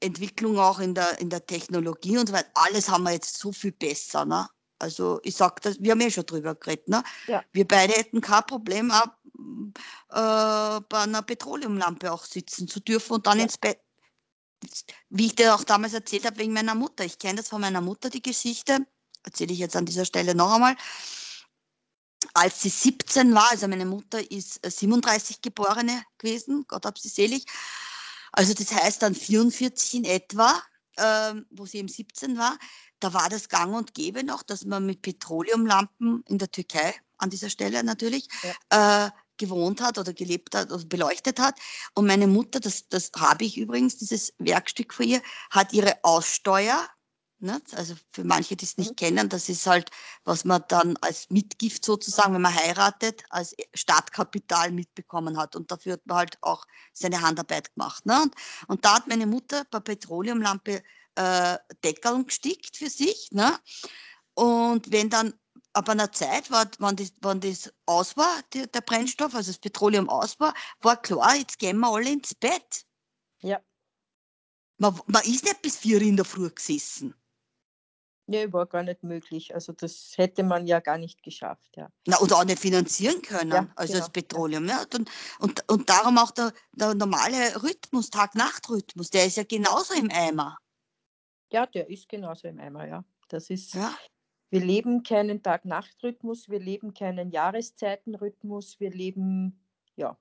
[0.00, 3.52] Entwicklung auch in der, in der Technologie und so weiter, alles haben wir jetzt so
[3.52, 4.48] viel besser, ne?
[4.78, 7.02] Also ich sag das, wir haben ja schon drüber geredet, ne?
[7.26, 7.44] Ja.
[7.52, 9.08] Wir beide hätten kein Problem, auch,
[10.10, 13.44] äh, bei einer Petroleumlampe auch sitzen zu dürfen und dann ja.
[13.44, 13.80] ins Bett
[15.08, 17.04] wie ich dir auch damals erzählt habe, wegen meiner Mutter.
[17.04, 18.86] Ich kenne das von meiner Mutter, die Geschichte.
[19.24, 20.76] Erzähle ich jetzt an dieser Stelle noch einmal.
[22.34, 27.08] Als sie 17 war, also meine Mutter ist 37 äh, Geborene gewesen, Gott hab sie
[27.08, 27.44] selig.
[28.32, 30.60] Also das heißt dann 44 in etwa,
[30.98, 32.58] ähm, wo sie eben 17 war,
[33.00, 37.30] da war das gang und gäbe noch, dass man mit Petroleumlampen in der Türkei, an
[37.30, 38.28] dieser Stelle natürlich,
[38.70, 39.06] ja.
[39.06, 41.58] äh, gewohnt hat oder gelebt hat oder beleuchtet hat.
[41.94, 46.86] Und meine Mutter, das, das habe ich übrigens, dieses Werkstück von ihr, hat ihre Aussteuer,
[47.40, 47.60] ne?
[47.72, 48.96] also für manche, die es nicht mhm.
[48.96, 49.90] kennen, das ist halt,
[50.24, 55.56] was man dann als Mitgift sozusagen, wenn man heiratet, als Startkapital mitbekommen hat.
[55.56, 58.04] Und dafür hat man halt auch seine Handarbeit gemacht.
[58.06, 58.22] Ne?
[58.22, 58.34] Und,
[58.68, 60.82] und da hat meine Mutter bei Petroleumlampe
[61.14, 63.30] äh, Deckeln gestickt für sich.
[63.32, 63.58] Ne?
[64.34, 65.34] Und wenn dann
[65.78, 69.58] ab einer Zeit, war, wenn, das, wenn das aus war, der, der Brennstoff, also das
[69.58, 72.84] Petroleum aus war, war klar, jetzt gehen wir alle ins Bett.
[73.40, 73.60] Ja.
[74.78, 77.14] Man, man ist nicht bis vier in der Früh gesessen.
[78.26, 79.54] Nee, war gar nicht möglich.
[79.54, 81.90] Also das hätte man ja gar nicht geschafft, ja.
[82.06, 84.68] Na, und auch nicht finanzieren können, ja, also genau, das Petroleum.
[84.68, 84.84] Ja.
[84.94, 90.10] Und, und, und darum auch der, der normale Rhythmus, Tag-Nacht-Rhythmus, der ist ja genauso im
[90.10, 90.58] Eimer.
[91.50, 93.04] Ja, der ist genauso im Eimer, ja.
[93.28, 93.96] Das ist, ja.
[94.50, 99.60] Wir leben keinen Tag-Nacht-Rhythmus, wir leben keinen Jahreszeitenrhythmus, wir leben,
[99.96, 100.16] ja.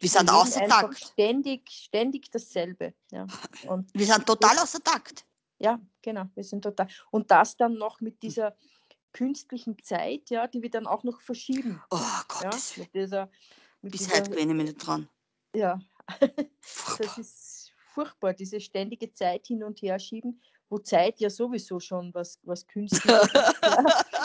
[0.00, 0.98] Wir sind wir außer Takt.
[0.98, 2.94] Ständig, ständig dasselbe.
[3.12, 3.26] Ja.
[3.68, 5.24] Und wir sind total außer Takt.
[5.60, 6.88] Ja, genau, wir sind total.
[7.10, 8.56] Und das dann noch mit dieser
[9.12, 11.80] künstlichen Zeit, ja, die wir dann auch noch verschieben.
[11.90, 12.88] Oh, Ja, Gottes Willen.
[12.92, 13.30] mit dieser,
[13.82, 15.08] mit Bis dieser, heute gewöhne ich nicht dran.
[15.54, 15.80] ja,
[16.98, 22.12] das ist furchtbar, diese ständige Zeit hin und her schieben, wo Zeit ja sowieso schon
[22.14, 23.30] was, was Künstliches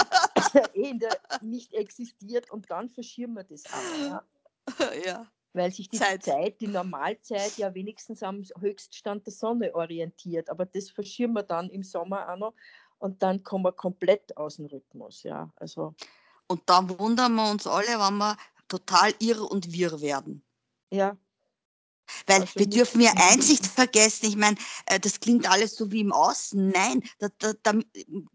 [0.73, 0.99] eh
[1.41, 4.23] nicht existiert und dann verschieben wir das aber, ja.
[5.05, 5.27] ja.
[5.55, 6.23] Weil sich die Zeit.
[6.23, 6.61] Zeit.
[6.61, 10.49] die Normalzeit ja wenigstens am Höchststand der Sonne orientiert.
[10.49, 12.53] Aber das verschieben wir dann im Sommer auch noch
[12.97, 15.21] und dann kommen wir komplett aus dem Rhythmus.
[15.21, 15.93] Ja, also,
[16.47, 18.35] Und da wundern wir uns alle, wenn wir
[18.67, 20.43] total irr und wirr werden.
[20.91, 21.17] ja,
[22.28, 26.01] Weil wir dürfen ja eins nicht vergessen, ich meine, äh, das klingt alles so wie
[26.01, 26.70] im Außen.
[26.70, 27.74] Nein, da, da, da,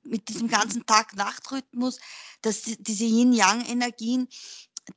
[0.03, 1.99] mit diesem ganzen Tag-Nacht-Rhythmus,
[2.43, 4.29] dass die- diese Yin-Yang-Energien,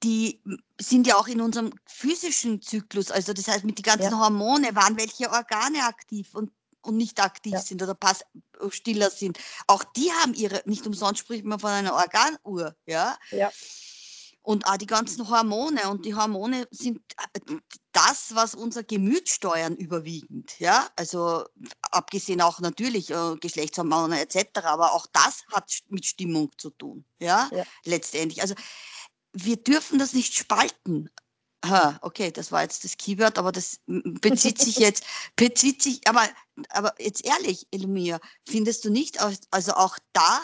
[0.04, 0.42] die
[0.80, 3.12] sind ja auch in unserem physischen Zyklus.
[3.12, 4.20] Also das heißt, mit den ganzen Ja.
[4.20, 6.52] Hormone, wann welche Organe aktiv und,
[6.82, 7.60] und nicht aktiv Ja.
[7.60, 8.22] sind oder pass
[8.70, 9.38] stiller sind.
[9.68, 13.18] Auch die haben ihre, nicht umsonst spricht man von einer Organuhr, ja.
[13.32, 13.52] Ja.
[14.44, 15.90] Und auch die ganzen Hormone.
[15.90, 17.00] Und die Hormone sind
[17.34, 17.56] äh,
[17.92, 20.60] das, was unser Gemüt steuern, überwiegend.
[20.60, 21.46] Ja, also
[21.92, 27.06] abgesehen auch natürlich äh, Geschlechtshormone etc., aber auch das hat mit Stimmung zu tun.
[27.20, 27.64] Ja, Ja.
[27.86, 28.42] letztendlich.
[28.42, 28.56] Also
[29.34, 31.10] wir dürfen das nicht spalten.
[31.64, 35.04] Ha, okay, das war jetzt das Keyword, aber das bezieht sich jetzt,
[35.36, 36.28] bezieht sich, aber,
[36.70, 38.20] aber jetzt ehrlich, Elmir,
[38.50, 40.42] findest du nicht, also auch da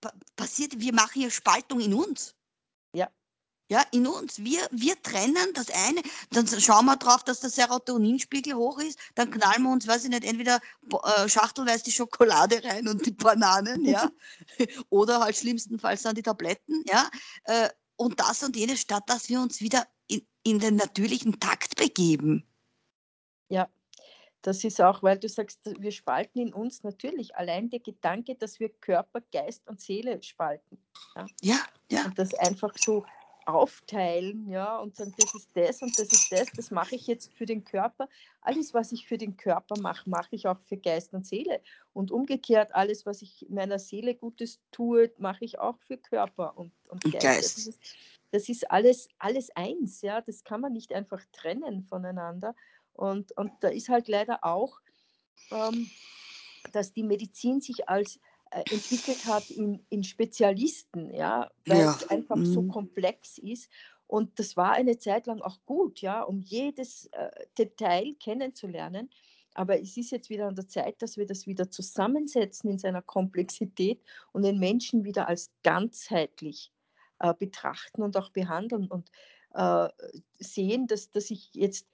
[0.00, 2.34] pa- passiert, wir machen hier Spaltung in uns.
[3.70, 3.80] Ja.
[3.80, 4.42] Ja, in uns.
[4.42, 9.30] Wir, wir trennen das eine, dann schauen wir drauf, dass der Serotoninspiegel hoch ist, dann
[9.30, 10.60] knallen wir uns, weiß ich nicht, entweder
[10.92, 14.10] äh, schachtelweise die Schokolade rein und die Bananen, ja,
[14.90, 17.08] oder halt schlimmstenfalls dann die Tabletten, ja,
[17.44, 21.76] äh, und das und jenes, statt dass wir uns wieder in, in den natürlichen Takt
[21.76, 22.44] begeben.
[23.50, 23.68] Ja,
[24.42, 28.58] das ist auch, weil du sagst, wir spalten in uns natürlich allein der Gedanke, dass
[28.58, 30.78] wir Körper, Geist und Seele spalten.
[31.40, 31.56] Ja,
[31.90, 33.04] ja, und das einfach so
[33.52, 37.32] aufteilen, ja, und sagen, das ist das und das ist das, das mache ich jetzt
[37.34, 38.08] für den Körper.
[38.40, 41.60] Alles, was ich für den Körper mache, mache ich auch für Geist und Seele.
[41.92, 46.72] Und umgekehrt, alles, was ich meiner Seele Gutes tue, mache ich auch für Körper und,
[46.88, 47.20] und Geist.
[47.20, 47.56] Geist.
[47.56, 47.80] Das ist,
[48.30, 52.54] das ist alles, alles eins, ja, das kann man nicht einfach trennen voneinander.
[52.92, 54.78] Und, und da ist halt leider auch,
[55.50, 55.90] ähm,
[56.72, 58.20] dass die Medizin sich als
[58.50, 62.68] entwickelt hat in, in Spezialisten, ja, weil Ja, es einfach so mhm.
[62.68, 63.70] komplex ist.
[64.06, 69.08] Und das war eine Zeit lang auch gut, ja, um jedes äh, Detail kennenzulernen.
[69.54, 73.02] Aber es ist jetzt wieder an der Zeit, dass wir das wieder zusammensetzen in seiner
[73.02, 74.00] Komplexität
[74.32, 76.72] und den Menschen wieder als ganzheitlich
[77.20, 79.10] äh, betrachten und auch behandeln und
[79.54, 79.88] äh,
[80.38, 81.86] sehen, dass, dass ich jetzt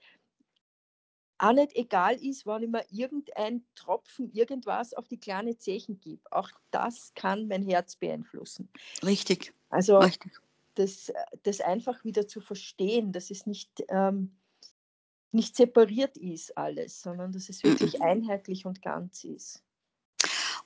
[1.39, 6.21] auch nicht egal ist, wann ich mir irgendein Tropfen irgendwas auf die kleine Zechen gebe.
[6.31, 8.69] Auch das kann mein Herz beeinflussen.
[9.03, 10.33] richtig, Also richtig.
[10.75, 11.11] das,
[11.43, 14.35] das einfach wieder zu verstehen, dass es nicht, ähm,
[15.31, 19.63] nicht separiert ist alles, sondern dass es wirklich einheitlich und ganz ist.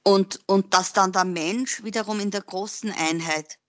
[0.03, 3.59] Und, und dass dann der Mensch wiederum in der großen Einheit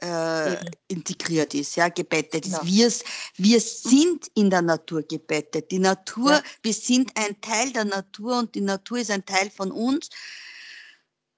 [0.00, 0.56] äh,
[0.88, 2.52] integriert ist, ja, gebettet ist.
[2.60, 2.64] Genau.
[2.64, 2.92] Wir,
[3.36, 5.70] wir sind in der Natur gebettet.
[5.70, 6.42] Die Natur, Ja.
[6.62, 10.08] wir sind ein Teil der Natur und die Natur ist ein Teil von uns.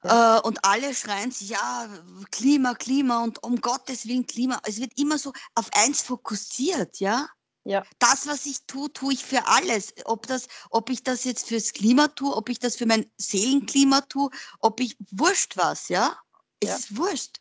[0.04, 0.38] Ja.
[0.38, 1.88] Äh, und alle schreien sich, ja,
[2.30, 4.61] Klima, Klima und um Gottes Willen Klima.
[4.64, 7.28] Es wird immer so auf eins fokussiert, ja.
[7.64, 9.92] Ja, Das, was ich tue, tue ich für alles.
[10.06, 14.00] Ob, das, ob ich das jetzt fürs Klima tue, ob ich das für mein Seelenklima
[14.02, 14.30] tue,
[14.61, 16.16] ob ich wurscht was, ja.
[16.61, 16.76] Es Ja.
[16.76, 17.39] ist wurscht.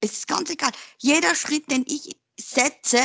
[0.00, 0.70] Es ist ganz egal.
[0.98, 2.98] Jeder Schritt, den ich setze,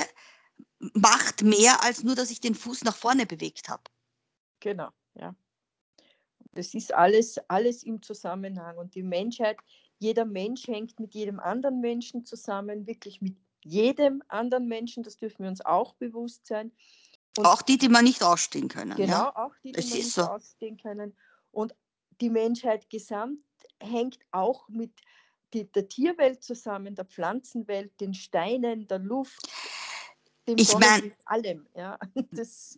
[0.93, 3.84] macht mehr, als nur, dass ich den Fuß nach vorne bewegt habe.
[4.60, 4.89] genau.
[5.16, 5.36] Ja.
[6.52, 8.78] Das ist alles, alles im Zusammenhang.
[8.78, 9.58] Und die Menschheit,
[10.00, 15.04] jeder Mensch hängt mit jedem anderen Menschen zusammen, wirklich mit jedem anderen Menschen.
[15.04, 16.72] Das dürfen wir uns auch bewusst sein.
[17.38, 18.96] Und Auch die, die man nicht ausstehen können.
[18.96, 19.36] Genau, Ja?
[19.36, 20.22] auch die, die Es man nicht so.
[20.24, 21.18] ausstehen können.
[21.52, 21.76] Und
[22.22, 23.39] die Menschheit gesamt
[23.82, 24.91] hängt auch mit
[25.56, 29.49] die, der Tierwelt zusammen, der Pflanzenwelt, den Steinen, der Luft,
[30.47, 31.68] dem Ich mein- allem.
[31.76, 31.97] Ja.
[32.32, 32.78] Das,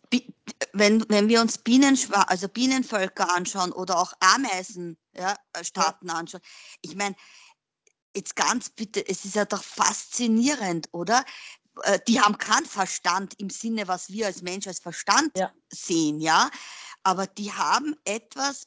[0.72, 6.40] Wenn, wenn wir uns Bienenschwa also Bienenvölker anschauen oder auch Ameisenstaaten ja, äh, Staaten anschauen,
[6.82, 7.16] ich meine,
[8.16, 11.24] jetzt ganz bitte, es ist ja doch faszinierend, oder?
[11.82, 15.52] Äh, Die haben keinen Verstand im Sinne, was wir als Mensch als Verstand Ja.
[15.70, 16.50] sehen, ja.
[17.02, 18.66] Aber die haben etwas,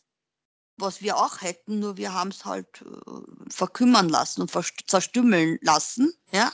[0.77, 4.51] was wir auch hätten, nur wir haben es halt äh, verkümmern lassen und
[4.87, 6.51] zerstümmeln lassen, ja.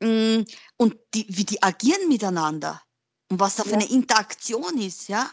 [0.00, 0.44] Mm,
[0.76, 2.82] Und die, wie die agieren miteinander
[3.30, 3.76] und was da für Ja.
[3.76, 5.30] eine Interaktion ist, ja.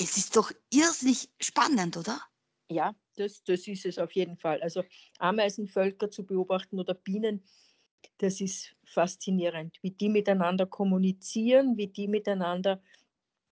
[0.00, 2.20] es ist doch irrsinnig spannend, oder?
[2.70, 4.60] Ja, das, das ist es auf jeden Fall.
[4.62, 4.82] Also
[5.18, 7.44] Ameisenvölker zu beobachten oder Bienen,
[8.18, 12.82] das ist faszinierend, wie die miteinander kommunizieren, wie die miteinander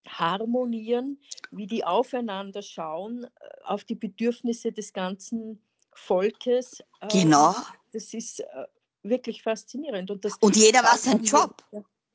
[0.08, 3.28] harmonieren, wie die aufeinander schauen, äh,
[3.64, 6.82] auf die Bedürfnisse des ganzen Volkes.
[7.00, 7.54] Ähm, genau.
[7.92, 8.66] Das ist äh,
[9.02, 10.10] wirklich faszinierend.
[10.10, 11.62] Und, das und jeder macht seinen Job.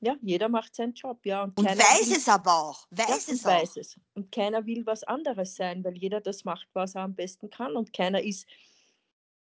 [0.01, 1.43] Ja, jeder macht seinen Job, ja.
[1.43, 2.87] Und, und weiß will, es aber auch.
[2.89, 3.49] Weiß ja, es auch.
[3.49, 3.99] Weiß es.
[4.13, 7.75] Und keiner will was anderes sein, weil jeder das macht, was er am besten kann.
[7.75, 8.47] Und keiner ist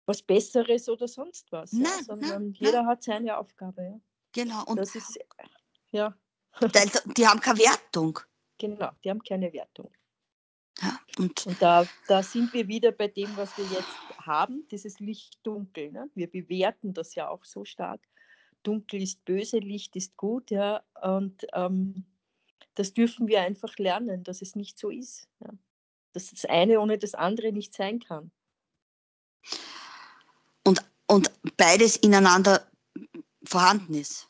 [0.06, 1.72] was Besseres oder sonst was.
[1.72, 2.86] Nein, ja, sondern nein, jeder nein.
[2.86, 3.82] hat seine Aufgabe.
[3.82, 4.00] Ja.
[4.32, 4.64] Genau.
[4.64, 5.18] Und das ist,
[5.92, 6.16] ja.
[7.16, 8.18] die haben keine Wertung.
[8.58, 9.90] Genau, die haben keine Wertung.
[10.80, 13.88] Ja, und, und da, da sind wir wieder bei dem, was wir jetzt
[14.20, 15.90] haben, dieses Licht-Dunkel.
[15.90, 16.08] Ne?
[16.14, 18.00] Wir bewerten das ja auch so stark.
[18.62, 20.82] Dunkel ist böse, Licht ist gut, ja.
[21.02, 22.04] Und ähm,
[22.74, 25.28] das dürfen wir einfach lernen, dass es nicht so ist.
[25.40, 25.50] Ja?
[26.12, 28.30] Dass das eine ohne das andere nicht sein kann.
[30.64, 32.66] Und, und beides ineinander
[33.44, 34.28] vorhanden ist.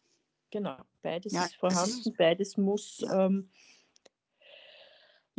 [0.51, 3.51] Genau, beides ja, ist vorhanden, ist, beides muss ähm,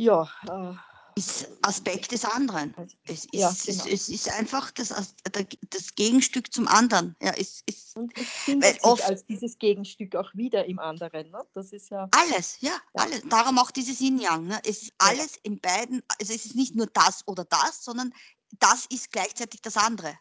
[0.00, 0.74] ja äh,
[1.20, 2.74] ist Aspekt des anderen.
[2.76, 3.84] Also, es, ist, ja, genau.
[3.86, 7.16] es, ist einfach das, das Gegenstück zum anderen.
[7.20, 11.30] Ja, es, es, und es findet sich oft, als dieses Gegenstück auch wieder im anderen.
[11.30, 11.44] Ne?
[11.54, 13.02] Das ist ja alles, ja, ja.
[13.02, 13.22] alles.
[13.28, 14.46] Darum auch dieses Yin-Yang.
[14.46, 14.60] Ne?
[14.64, 15.40] Es ist alles ja.
[15.44, 18.12] in beiden, also es ist nicht nur das oder das, sondern
[18.58, 20.18] das ist gleichzeitig das andere.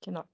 [0.00, 0.24] Genau.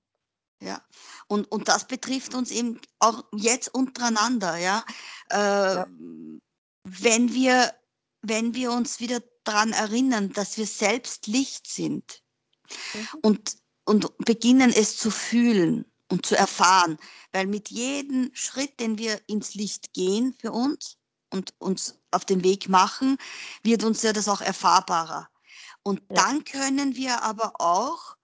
[0.63, 0.83] Ja,
[1.27, 4.85] und, und das betrifft uns eben auch jetzt untereinander, ja.
[5.31, 5.87] Äh, ja.
[6.85, 7.73] Wenn wir,
[8.23, 12.23] wenn wir uns wieder daran erinnern, dass wir selbst Licht sind
[12.95, 13.09] mhm.
[13.23, 16.99] und, und beginnen es zu fühlen und zu erfahren,
[17.33, 20.97] weil mit jedem Schritt, den wir ins Licht gehen für uns
[21.31, 23.17] und uns auf den Weg machen,
[23.63, 25.29] wird uns ja das auch erfahrbarer.
[25.83, 26.17] Und ja.
[26.17, 28.17] dann können wir aber auch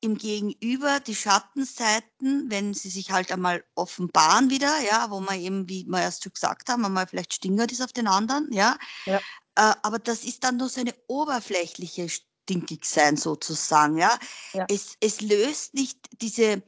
[0.00, 5.68] im Gegenüber die Schattenseiten, wenn sie sich halt einmal offenbaren wieder, ja, wo man eben,
[5.68, 8.78] wie wir erst schon gesagt haben, einmal vielleicht stingert ist auf den anderen, ja.
[9.06, 9.18] ja.
[9.56, 14.16] Äh, aber das ist dann nur so eine oberflächliche Stinkigsein sozusagen, ja.
[14.52, 14.66] ja.
[14.68, 16.62] Es, es löst nicht diese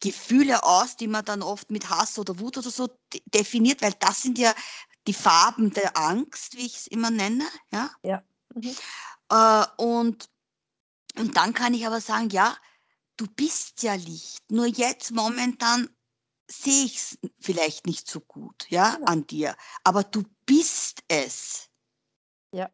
[0.00, 2.88] Gefühle aus, die man dann oft mit Hass oder Wut oder so
[3.34, 4.54] definiert, weil das sind ja
[5.06, 7.90] die Farben der Angst, wie ich es immer nenne, ja.
[8.02, 8.22] Ja.
[8.54, 8.76] Mhm.
[9.30, 10.28] Äh, und
[11.18, 12.56] und dann kann ich aber sagen, ja,
[13.16, 14.50] du bist ja Licht.
[14.50, 15.88] Nur jetzt momentan
[16.50, 19.06] sehe ich es vielleicht nicht so gut, ja, Genau.
[19.06, 19.56] an dir.
[19.84, 21.68] Aber du bist es.
[22.52, 22.70] Ja.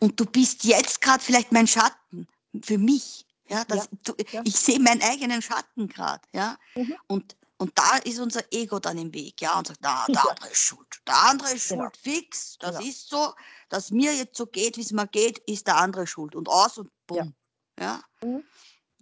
[0.00, 2.26] Und du bist jetzt gerade vielleicht mein Schatten
[2.62, 3.26] für mich.
[3.48, 4.42] Ja, das, Ja, du, ja.
[4.44, 6.56] ich sehe meinen eigenen Schatten gerade, ja.
[6.74, 6.96] Mhm.
[7.08, 10.22] Und, und da ist unser Ego dann im Weg, ja, und sagt, na, der Ja.
[10.30, 11.02] andere ist schuld.
[11.06, 11.82] Der andere ist Genau.
[11.84, 12.56] schuld, fix.
[12.60, 12.88] Das Genau.
[12.88, 13.34] ist so,
[13.68, 16.34] dass mir jetzt so geht, wie es mir geht, ist der andere schuld.
[16.34, 17.34] Und aus und bumm.
[17.82, 18.00] Ja.
[18.22, 18.44] Mhm.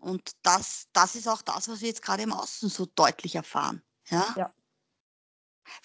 [0.00, 3.82] Und das, das ist auch das, was wir jetzt gerade im Außen so deutlich erfahren.
[4.08, 4.24] Ja?
[4.36, 4.54] Ja.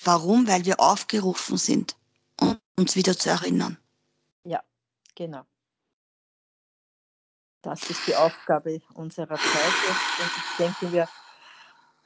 [0.03, 0.47] Warum?
[0.47, 1.97] Weil wir aufgerufen sind,
[2.39, 3.77] um uns wieder zu erinnern.
[4.45, 4.63] Ja,
[5.13, 5.45] genau.
[7.61, 9.73] Das ist die Aufgabe unserer Zeit.
[10.21, 11.09] Und ich denke, wir,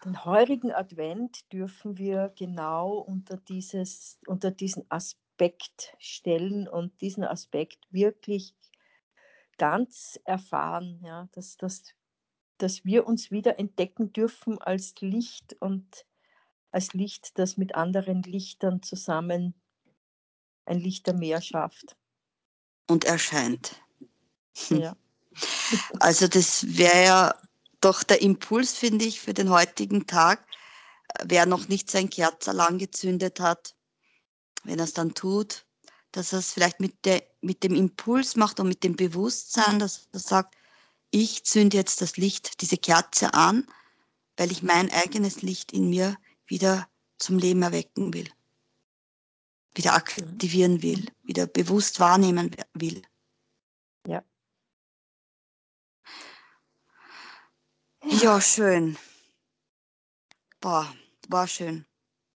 [0.04, 7.86] den heurigen Advent dürfen wir genau unter, dieses, unter diesen Aspekt stellen und diesen Aspekt
[7.92, 8.56] wirklich
[9.60, 11.84] ganz erfahren, ja, dass, dass,
[12.58, 16.08] dass wir uns wieder entdecken dürfen als Licht und
[16.72, 19.54] als Licht, das mit anderen Lichtern zusammen
[20.66, 21.98] ein Lichtermeer schafft.
[22.88, 23.80] Und erscheint.
[24.68, 24.80] Hm.
[24.80, 24.96] Ja.
[26.00, 27.36] Also das wäre ja
[27.82, 30.44] doch der Impuls, finde ich, für den heutigen Tag.
[31.24, 33.76] Wer noch nicht sein Kerzerl angezündet hat,
[34.64, 35.66] wenn er es dann tut,
[36.12, 40.08] dass er es vielleicht mit, der, mit dem Impuls macht und mit dem Bewusstsein, dass
[40.12, 40.56] er sagt,
[41.12, 43.68] ich zünde jetzt das Licht, diese Kerze an,
[44.38, 46.88] weil ich mein eigenes Licht in mir wieder
[47.18, 48.30] zum Leben erwecken will,
[49.76, 53.02] wieder aktivieren will, wieder bewusst wahrnehmen will.
[54.08, 54.24] Ja.
[58.06, 58.98] Ja, schön.
[60.62, 60.94] Boah,
[61.28, 61.86] war schön.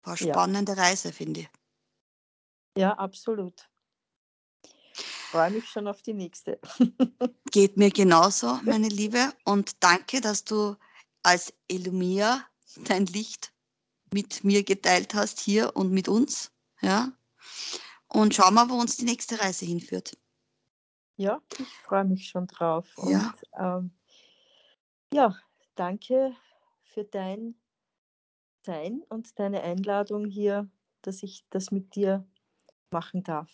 [0.03, 0.33] War Ja.
[0.33, 1.49] spannende Reise, finde ich.
[2.77, 3.69] Ja, absolut.
[5.31, 6.61] Freue mich schon auf die nächste.
[7.51, 9.33] Geht mir genauso, meine Liebe.
[9.45, 10.77] Und danke, dass du
[11.23, 12.45] als Elumia
[12.85, 13.53] dein Licht
[14.13, 16.53] mit mir geteilt hast, hier und mit uns.
[16.81, 17.13] Ja.
[18.09, 20.19] Und schauen wir, wo uns die nächste Reise hinführt.
[21.17, 22.89] Ja, ich freue mich schon drauf.
[23.07, 23.35] Ja.
[23.57, 23.91] Und ähm,
[25.15, 25.35] ja,
[25.75, 26.35] danke
[26.85, 27.55] für dein
[28.65, 30.69] Sein und deine Einladung hier,
[31.01, 32.27] dass ich das mit dir
[32.93, 33.51] machen darf.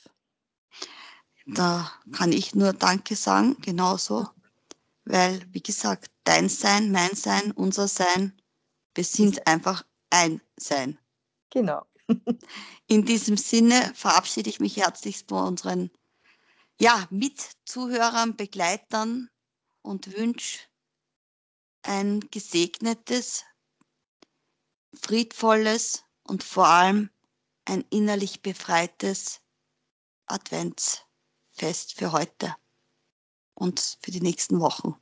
[1.46, 4.28] da kann ich nur Danke sagen, genauso.
[5.04, 8.38] Weil, wie gesagt, dein Sein, mein Sein, unser Sein,
[8.94, 10.98] wir sind einfach ein Sein.
[11.50, 11.86] Genau.
[12.86, 15.90] In diesem Sinne verabschiede ich mich herzlichst bei unseren
[16.80, 19.30] ja, Mitzuhörern, Begleitern
[19.82, 20.60] und wünsche
[21.82, 23.44] ein gesegnetes,
[24.94, 27.10] friedvolles und vor allem
[27.68, 29.40] ein innerlich befreites
[30.26, 32.54] Adventsfest für heute
[33.54, 34.94] und für die nächsten Wochen.